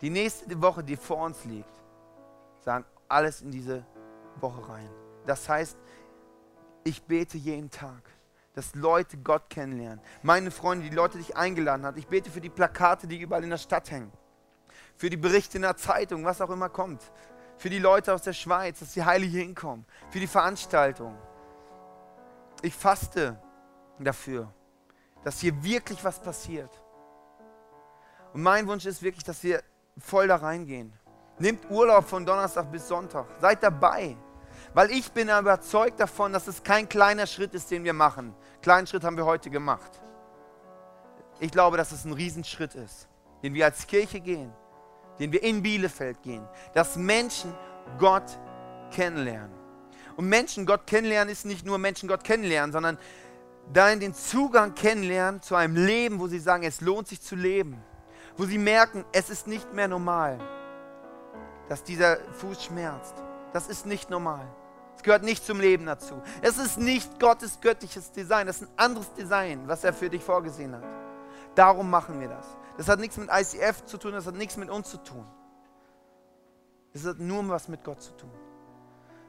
die 0.01 0.11
nächste 0.11 0.61
Woche, 0.61 0.83
die 0.83 0.97
vor 0.97 1.19
uns 1.19 1.45
liegt, 1.45 1.69
sagen, 2.61 2.85
alles 3.09 3.43
in 3.43 3.51
diese 3.51 3.85
Woche 4.41 4.69
rein. 4.69 4.89
Das 5.27 5.49
heißt, 5.49 5.77
ich 6.85 7.03
bete 7.03 7.37
jeden 7.37 7.71
Tag, 7.71 8.03
dass 8.55 8.75
Leute 8.75 9.19
Gott 9.19 9.51
kennenlernen. 9.51 10.01
Meine 10.23 10.51
Freunde, 10.51 10.89
die 10.89 10.95
Leute, 10.95 11.19
die 11.19 11.23
ich 11.23 11.37
eingeladen 11.37 11.85
habe, 11.85 11.99
ich 11.99 12.07
bete 12.07 12.31
für 12.31 12.41
die 12.41 12.49
Plakate, 12.49 13.07
die 13.07 13.21
überall 13.21 13.45
in 13.45 13.51
der 13.51 13.59
Stadt 13.59 13.91
hängen. 13.91 14.13
Für 14.97 15.11
die 15.11 15.17
Berichte 15.17 15.59
in 15.59 15.63
der 15.63 15.77
Zeitung, 15.77 16.25
was 16.25 16.41
auch 16.41 16.51
immer 16.51 16.69
kommt. 16.69 17.03
Für 17.59 17.71
die 17.71 17.79
Leute 17.79 18.15
aus 18.15 18.23
der 18.23 18.33
Schweiz, 18.33 18.81
dass 18.81 18.93
die 18.93 19.05
Heile 19.05 19.27
hinkommen. 19.27 19.85
Für 20.11 20.21
die 20.21 20.27
Veranstaltung. 20.27 21.17
Ich 22.63 22.75
faste 22.75 23.39
dafür, 23.99 24.53
dass 25.25 25.41
hier 25.41 25.63
wirklich 25.63 26.03
was 26.05 26.21
passiert. 26.21 26.71
Und 28.33 28.43
mein 28.43 28.67
Wunsch 28.67 28.87
ist 28.87 29.03
wirklich, 29.03 29.25
dass 29.25 29.43
wir 29.43 29.63
voll 29.99 30.29
da 30.29 30.37
reingehen. 30.37 30.93
Nehmt 31.39 31.71
Urlaub 31.71 32.07
von 32.09 32.25
Donnerstag 32.25 32.71
bis 32.71 32.87
Sonntag. 32.87 33.27
Seid 33.41 33.63
dabei. 33.63 34.17
Weil 34.75 34.91
ich 34.91 35.11
bin 35.11 35.29
überzeugt 35.29 35.99
davon, 35.99 36.33
dass 36.33 36.47
es 36.47 36.63
kein 36.63 36.89
kleiner 36.89 37.27
Schritt 37.27 37.55
ist, 37.55 37.71
den 37.71 37.83
wir 37.83 37.93
machen. 37.93 38.35
Kleinen 38.63 38.87
Schritt 38.87 39.05
haben 39.05 39.17
wir 39.17 39.25
heute 39.25 39.51
gemacht. 39.51 39.91
Ich 41.41 41.51
glaube, 41.51 41.77
dass 41.77 41.93
es 41.93 42.05
ein 42.05 42.13
Riesenschritt 42.13 42.75
ist, 42.75 43.09
den 43.43 43.55
wir 43.55 43.65
als 43.65 43.87
Kirche 43.87 44.21
gehen, 44.21 44.53
den 45.19 45.33
wir 45.33 45.43
in 45.43 45.63
Bielefeld 45.63 46.23
gehen, 46.23 46.47
dass 46.75 46.97
Menschen 46.97 47.55
Gott 47.99 48.39
kennenlernen. 48.91 49.59
Und 50.17 50.29
Menschen 50.29 50.67
Gott 50.67 50.87
kennenlernen 50.87 51.33
ist 51.33 51.47
nicht 51.47 51.65
nur 51.65 51.79
Menschen 51.79 52.09
Gott 52.09 52.23
kennenlernen, 52.23 52.73
sondern 52.73 52.99
dahin 53.73 54.01
den 54.01 54.15
Zugang 54.15 54.75
kennenlernen 54.75 55.41
zu 55.41 55.55
einem 55.55 55.77
Leben, 55.77 56.21
wo 56.21 56.27
sie 56.27 56.39
sagen, 56.39 56.65
es 56.65 56.83
lohnt 56.83 57.09
sich 57.09 57.23
zu 57.23 57.37
leben. 57.37 57.83
Wo 58.41 58.47
sie 58.47 58.57
merken, 58.57 59.05
es 59.13 59.29
ist 59.29 59.47
nicht 59.47 59.71
mehr 59.75 59.87
normal, 59.87 60.39
dass 61.69 61.85
dieser 61.85 62.17
Fuß 62.33 62.65
schmerzt. 62.65 63.15
Das 63.53 63.69
ist 63.69 63.85
nicht 63.85 64.09
normal. 64.09 64.49
Es 64.97 65.03
gehört 65.03 65.25
nicht 65.25 65.45
zum 65.45 65.61
Leben 65.61 65.85
dazu. 65.85 66.23
Es 66.41 66.57
ist 66.57 66.79
nicht 66.79 67.21
Gottes 67.21 67.61
göttliches 67.61 68.13
Design. 68.13 68.47
Das 68.47 68.63
ist 68.63 68.71
ein 68.71 68.79
anderes 68.79 69.13
Design, 69.13 69.69
was 69.69 69.85
er 69.85 69.93
für 69.93 70.09
dich 70.09 70.25
vorgesehen 70.25 70.75
hat. 70.75 70.85
Darum 71.55 71.91
machen 71.91 72.19
wir 72.19 72.29
das. 72.29 72.47
Das 72.79 72.89
hat 72.89 72.99
nichts 72.99 73.19
mit 73.19 73.29
ICF 73.31 73.85
zu 73.85 73.99
tun, 73.99 74.13
das 74.13 74.27
hat 74.27 74.37
nichts 74.37 74.57
mit 74.57 74.71
uns 74.71 74.89
zu 74.89 74.97
tun. 74.97 75.27
Es 76.95 77.05
hat 77.05 77.19
nur 77.19 77.47
was 77.47 77.69
mit 77.69 77.85
Gott 77.85 78.01
zu 78.01 78.13
tun. 78.13 78.33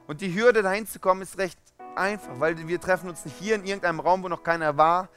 Und 0.08 0.22
die 0.22 0.34
Hürde 0.34 0.62
dahin 0.62 0.88
zu 0.88 1.02
kommen 1.02 1.22
ist 1.22 1.38
recht 1.38 1.60
einfach, 1.98 2.40
weil 2.40 2.66
wir 2.66 2.80
treffen 2.80 3.10
uns 3.10 3.26
nicht 3.26 3.36
hier 3.38 3.56
in 3.56 3.66
irgendeinem 3.66 4.00
Raum, 4.00 4.24
wo 4.24 4.30
noch 4.30 4.44
keiner 4.44 4.78
war, 4.78 5.10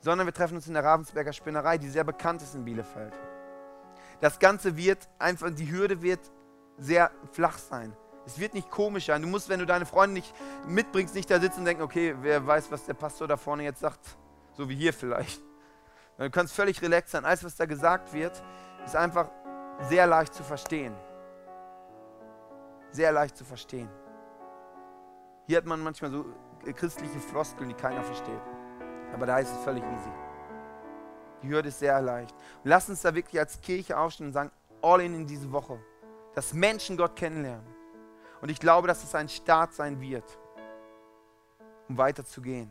sondern 0.00 0.26
wir 0.26 0.32
treffen 0.32 0.54
uns 0.54 0.68
in 0.68 0.72
der 0.72 0.84
Ravensberger 0.84 1.34
Spinnerei, 1.34 1.76
die 1.76 1.90
sehr 1.90 2.04
bekannt 2.04 2.40
ist 2.40 2.54
in 2.54 2.64
Bielefeld. 2.64 3.12
Das 4.22 4.38
Ganze 4.38 4.76
wird 4.76 5.08
einfach, 5.18 5.50
die 5.50 5.68
Hürde 5.68 6.00
wird 6.00 6.20
sehr 6.78 7.10
flach 7.32 7.58
sein. 7.58 7.92
Es 8.24 8.38
wird 8.38 8.54
nicht 8.54 8.70
komisch 8.70 9.06
sein. 9.06 9.20
Du 9.20 9.26
musst, 9.26 9.48
wenn 9.48 9.58
du 9.58 9.66
deine 9.66 9.84
Freunde 9.84 10.14
nicht 10.14 10.32
mitbringst, 10.64 11.16
nicht 11.16 11.28
da 11.28 11.40
sitzen 11.40 11.58
und 11.58 11.64
denken, 11.64 11.82
okay, 11.82 12.14
wer 12.20 12.46
weiß, 12.46 12.70
was 12.70 12.86
der 12.86 12.94
Pastor 12.94 13.26
da 13.26 13.36
vorne 13.36 13.64
jetzt 13.64 13.80
sagt. 13.80 13.98
So 14.52 14.68
wie 14.68 14.76
hier 14.76 14.92
vielleicht. 14.92 15.42
Du 16.18 16.30
kannst 16.30 16.54
völlig 16.54 16.80
relaxed 16.80 17.10
sein. 17.10 17.24
Alles, 17.24 17.42
was 17.42 17.56
da 17.56 17.66
gesagt 17.66 18.12
wird, 18.12 18.40
ist 18.84 18.94
einfach 18.94 19.28
sehr 19.88 20.06
leicht 20.06 20.34
zu 20.34 20.44
verstehen. 20.44 20.94
Sehr 22.92 23.10
leicht 23.10 23.36
zu 23.36 23.44
verstehen. 23.44 23.88
Hier 25.48 25.56
hat 25.56 25.66
man 25.66 25.80
manchmal 25.80 26.12
so 26.12 26.26
christliche 26.76 27.18
Floskeln, 27.18 27.70
die 27.70 27.74
keiner 27.74 28.04
versteht. 28.04 28.40
Aber 29.12 29.26
da 29.26 29.38
ist 29.38 29.50
es 29.50 29.58
völlig 29.64 29.82
easy. 29.82 30.31
Die 31.42 31.48
Hürde 31.48 31.68
ist 31.68 31.78
sehr 31.78 32.00
leicht. 32.00 32.32
Und 32.62 32.70
lass 32.70 32.88
uns 32.88 33.02
da 33.02 33.14
wirklich 33.14 33.38
als 33.40 33.60
Kirche 33.60 33.98
aufstehen 33.98 34.28
und 34.28 34.32
sagen, 34.32 34.50
all 34.80 35.00
in 35.00 35.14
in 35.14 35.26
diese 35.26 35.50
Woche. 35.52 35.78
Dass 36.34 36.52
Menschen 36.52 36.96
Gott 36.96 37.16
kennenlernen. 37.16 37.66
Und 38.40 38.50
ich 38.50 38.58
glaube, 38.58 38.88
dass 38.88 39.04
es 39.04 39.14
ein 39.14 39.28
Start 39.28 39.72
sein 39.72 40.00
wird, 40.00 40.24
um 41.88 41.96
weiterzugehen. 41.98 42.70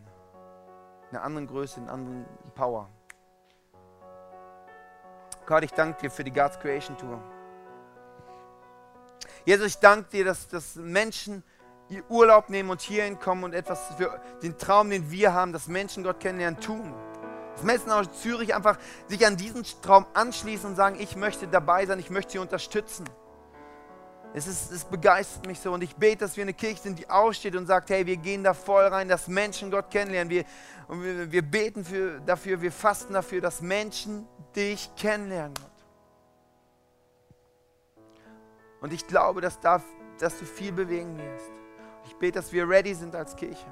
In 1.09 1.17
einer 1.17 1.25
anderen 1.25 1.47
Größe, 1.47 1.79
in 1.79 1.83
einer 1.83 1.93
anderen 1.93 2.25
Power. 2.55 2.89
Gott, 5.45 5.63
ich 5.63 5.71
danke 5.71 6.01
dir 6.01 6.11
für 6.11 6.23
die 6.23 6.31
God's 6.31 6.59
Creation 6.59 6.97
Tour. 6.97 7.21
Jesus, 9.45 9.67
ich 9.67 9.77
danke 9.79 10.09
dir, 10.09 10.25
dass, 10.25 10.47
dass 10.47 10.75
Menschen 10.75 11.43
Urlaub 12.09 12.49
nehmen 12.49 12.69
und 12.69 12.81
hierhin 12.81 13.19
kommen 13.19 13.43
und 13.43 13.53
etwas 13.53 13.93
für 13.95 14.21
den 14.41 14.57
Traum, 14.57 14.89
den 14.89 15.11
wir 15.11 15.33
haben, 15.33 15.51
dass 15.51 15.67
Menschen 15.67 16.03
Gott 16.03 16.19
kennenlernen, 16.19 16.59
tun. 16.59 16.93
Dass 17.53 17.63
Menschen 17.63 17.91
aus 17.91 18.11
Zürich 18.21 18.55
einfach 18.55 18.77
sich 19.07 19.25
an 19.25 19.37
diesen 19.37 19.63
Traum 19.81 20.05
anschließen 20.13 20.69
und 20.69 20.75
sagen, 20.75 20.97
ich 20.99 21.15
möchte 21.15 21.47
dabei 21.47 21.85
sein, 21.85 21.99
ich 21.99 22.09
möchte 22.09 22.33
sie 22.33 22.39
unterstützen. 22.39 23.05
Es, 24.33 24.47
ist, 24.47 24.71
es 24.71 24.85
begeistert 24.85 25.45
mich 25.45 25.59
so 25.59 25.73
und 25.73 25.83
ich 25.83 25.93
bete, 25.95 26.19
dass 26.19 26.37
wir 26.37 26.43
eine 26.43 26.53
Kirche 26.53 26.81
sind, 26.81 26.97
die 26.97 27.09
aufsteht 27.09 27.55
und 27.55 27.65
sagt, 27.67 27.89
hey, 27.89 28.05
wir 28.05 28.15
gehen 28.15 28.43
da 28.43 28.53
voll 28.53 28.85
rein, 28.85 29.09
dass 29.09 29.27
Menschen 29.27 29.69
Gott 29.69 29.91
kennenlernen. 29.91 30.29
Wir, 30.29 30.45
und 30.87 31.03
wir, 31.03 31.31
wir 31.31 31.41
beten 31.41 31.83
für, 31.83 32.21
dafür, 32.21 32.61
wir 32.61 32.71
fasten 32.71 33.13
dafür, 33.13 33.41
dass 33.41 33.61
Menschen 33.61 34.25
dich 34.55 34.89
kennenlernen, 34.95 35.53
Gott. 35.53 35.71
Und 38.81 38.93
ich 38.93 39.05
glaube, 39.05 39.41
dass, 39.41 39.59
da, 39.59 39.81
dass 40.19 40.39
du 40.39 40.45
viel 40.45 40.71
bewegen 40.71 41.17
wirst. 41.17 41.51
Ich 42.05 42.15
bete, 42.15 42.39
dass 42.39 42.51
wir 42.51 42.67
ready 42.67 42.93
sind 42.93 43.15
als 43.15 43.35
Kirche, 43.35 43.65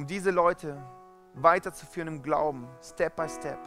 um 0.00 0.06
diese 0.06 0.30
Leute 0.30 0.82
weiterzuführen 1.34 2.08
im 2.08 2.22
Glauben, 2.22 2.66
Step 2.82 3.16
by 3.16 3.28
Step. 3.28 3.58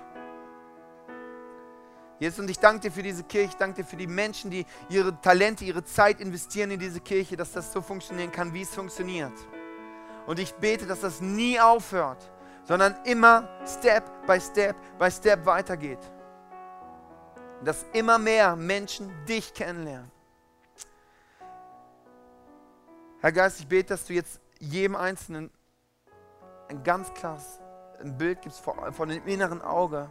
Jesus, 2.17 2.39
und 2.39 2.49
ich 2.49 2.57
danke 2.57 2.79
dir 2.81 2.91
für 2.91 3.03
diese 3.03 3.23
Kirche, 3.23 3.49
ich 3.49 3.55
danke 3.55 3.83
dir 3.83 3.87
für 3.87 3.97
die 3.97 4.07
Menschen, 4.07 4.49
die 4.49 4.65
ihre 4.89 5.21
Talente, 5.21 5.63
ihre 5.63 5.83
Zeit 5.83 6.19
investieren 6.19 6.71
in 6.71 6.79
diese 6.79 7.01
Kirche, 7.01 7.37
dass 7.37 7.51
das 7.51 7.71
so 7.71 7.83
funktionieren 7.83 8.31
kann, 8.31 8.51
wie 8.51 8.63
es 8.63 8.73
funktioniert. 8.73 9.31
Und 10.25 10.39
ich 10.39 10.55
bete, 10.55 10.87
dass 10.87 11.01
das 11.01 11.21
nie 11.21 11.59
aufhört, 11.59 12.31
sondern 12.63 12.95
immer 13.03 13.47
Step 13.67 14.25
by 14.25 14.41
Step 14.41 14.75
by 14.97 15.11
Step 15.11 15.45
weitergeht. 15.45 15.99
Und 17.59 17.67
dass 17.67 17.85
immer 17.93 18.17
mehr 18.17 18.55
Menschen 18.55 19.13
dich 19.27 19.53
kennenlernen. 19.53 20.11
Herr 23.21 23.31
Geist, 23.31 23.59
ich 23.59 23.67
bete, 23.67 23.89
dass 23.89 24.05
du 24.05 24.13
jetzt 24.13 24.41
jedem 24.57 24.95
Einzelnen 24.95 25.51
ein 26.73 26.83
ganz 26.83 27.13
klares 27.13 27.59
Bild 28.17 28.41
gibst 28.41 28.59
von 28.61 29.09
dem 29.09 29.25
inneren 29.27 29.61
Auge, 29.61 30.09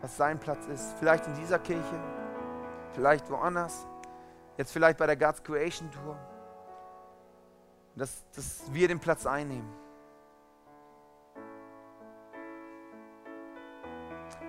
was 0.00 0.16
sein 0.16 0.38
Platz 0.38 0.66
ist. 0.66 0.94
Vielleicht 0.98 1.26
in 1.26 1.34
dieser 1.34 1.58
Kirche, 1.58 2.00
vielleicht 2.92 3.30
woanders, 3.30 3.86
jetzt 4.58 4.72
vielleicht 4.72 4.98
bei 4.98 5.06
der 5.06 5.16
God's 5.16 5.42
Creation 5.42 5.90
Tour. 5.90 6.18
Dass, 7.94 8.24
dass 8.34 8.62
wir 8.72 8.88
den 8.88 9.00
Platz 9.00 9.26
einnehmen. 9.26 9.70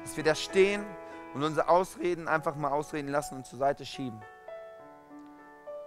Dass 0.01 0.17
wir 0.17 0.23
da 0.23 0.33
stehen 0.33 0.85
und 1.33 1.43
unsere 1.43 1.69
Ausreden 1.69 2.27
einfach 2.27 2.55
mal 2.55 2.71
ausreden 2.71 3.09
lassen 3.09 3.35
und 3.35 3.45
zur 3.45 3.59
Seite 3.59 3.85
schieben. 3.85 4.21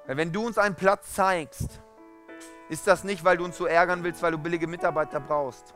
Weil 0.06 0.16
wenn 0.16 0.32
du 0.32 0.46
uns 0.46 0.58
einen 0.58 0.74
Platz 0.74 1.14
zeigst, 1.14 1.80
ist 2.68 2.86
das 2.86 3.04
nicht, 3.04 3.24
weil 3.24 3.36
du 3.36 3.44
uns 3.44 3.56
so 3.56 3.66
ärgern 3.66 4.02
willst, 4.02 4.22
weil 4.22 4.32
du 4.32 4.38
billige 4.38 4.66
Mitarbeiter 4.66 5.20
brauchst. 5.20 5.74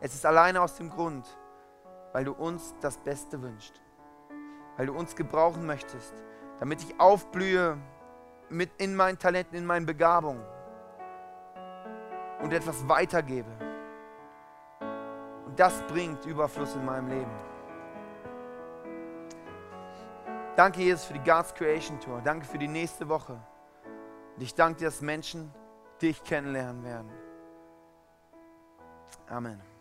Es 0.00 0.14
ist 0.14 0.26
alleine 0.26 0.60
aus 0.60 0.76
dem 0.76 0.90
Grund, 0.90 1.26
weil 2.12 2.24
du 2.24 2.32
uns 2.32 2.74
das 2.80 2.98
Beste 2.98 3.40
wünschst. 3.42 3.80
Weil 4.76 4.86
du 4.86 4.94
uns 4.94 5.14
gebrauchen 5.16 5.66
möchtest, 5.66 6.14
damit 6.60 6.82
ich 6.82 6.98
aufblühe 7.00 7.78
mit 8.48 8.70
in 8.78 8.94
meinen 8.94 9.18
Talenten, 9.18 9.56
in 9.56 9.66
meinen 9.66 9.86
Begabungen 9.86 10.44
und 12.40 12.52
etwas 12.52 12.88
weitergebe. 12.88 13.50
Und 15.46 15.58
das 15.58 15.82
bringt 15.88 16.24
Überfluss 16.26 16.74
in 16.74 16.84
meinem 16.84 17.08
Leben. 17.08 17.48
Danke, 20.56 20.80
Jesus, 20.80 21.04
für 21.04 21.14
die 21.14 21.22
God's 21.22 21.54
Creation 21.54 22.00
Tour. 22.00 22.20
Danke 22.22 22.44
für 22.44 22.58
die 22.58 22.68
nächste 22.68 23.08
Woche. 23.08 23.38
Und 24.34 24.42
ich 24.42 24.54
danke 24.54 24.80
dir, 24.80 24.84
dass 24.86 25.00
Menschen 25.00 25.52
dich 25.98 26.22
kennenlernen 26.22 26.84
werden. 26.84 27.10
Amen. 29.28 29.77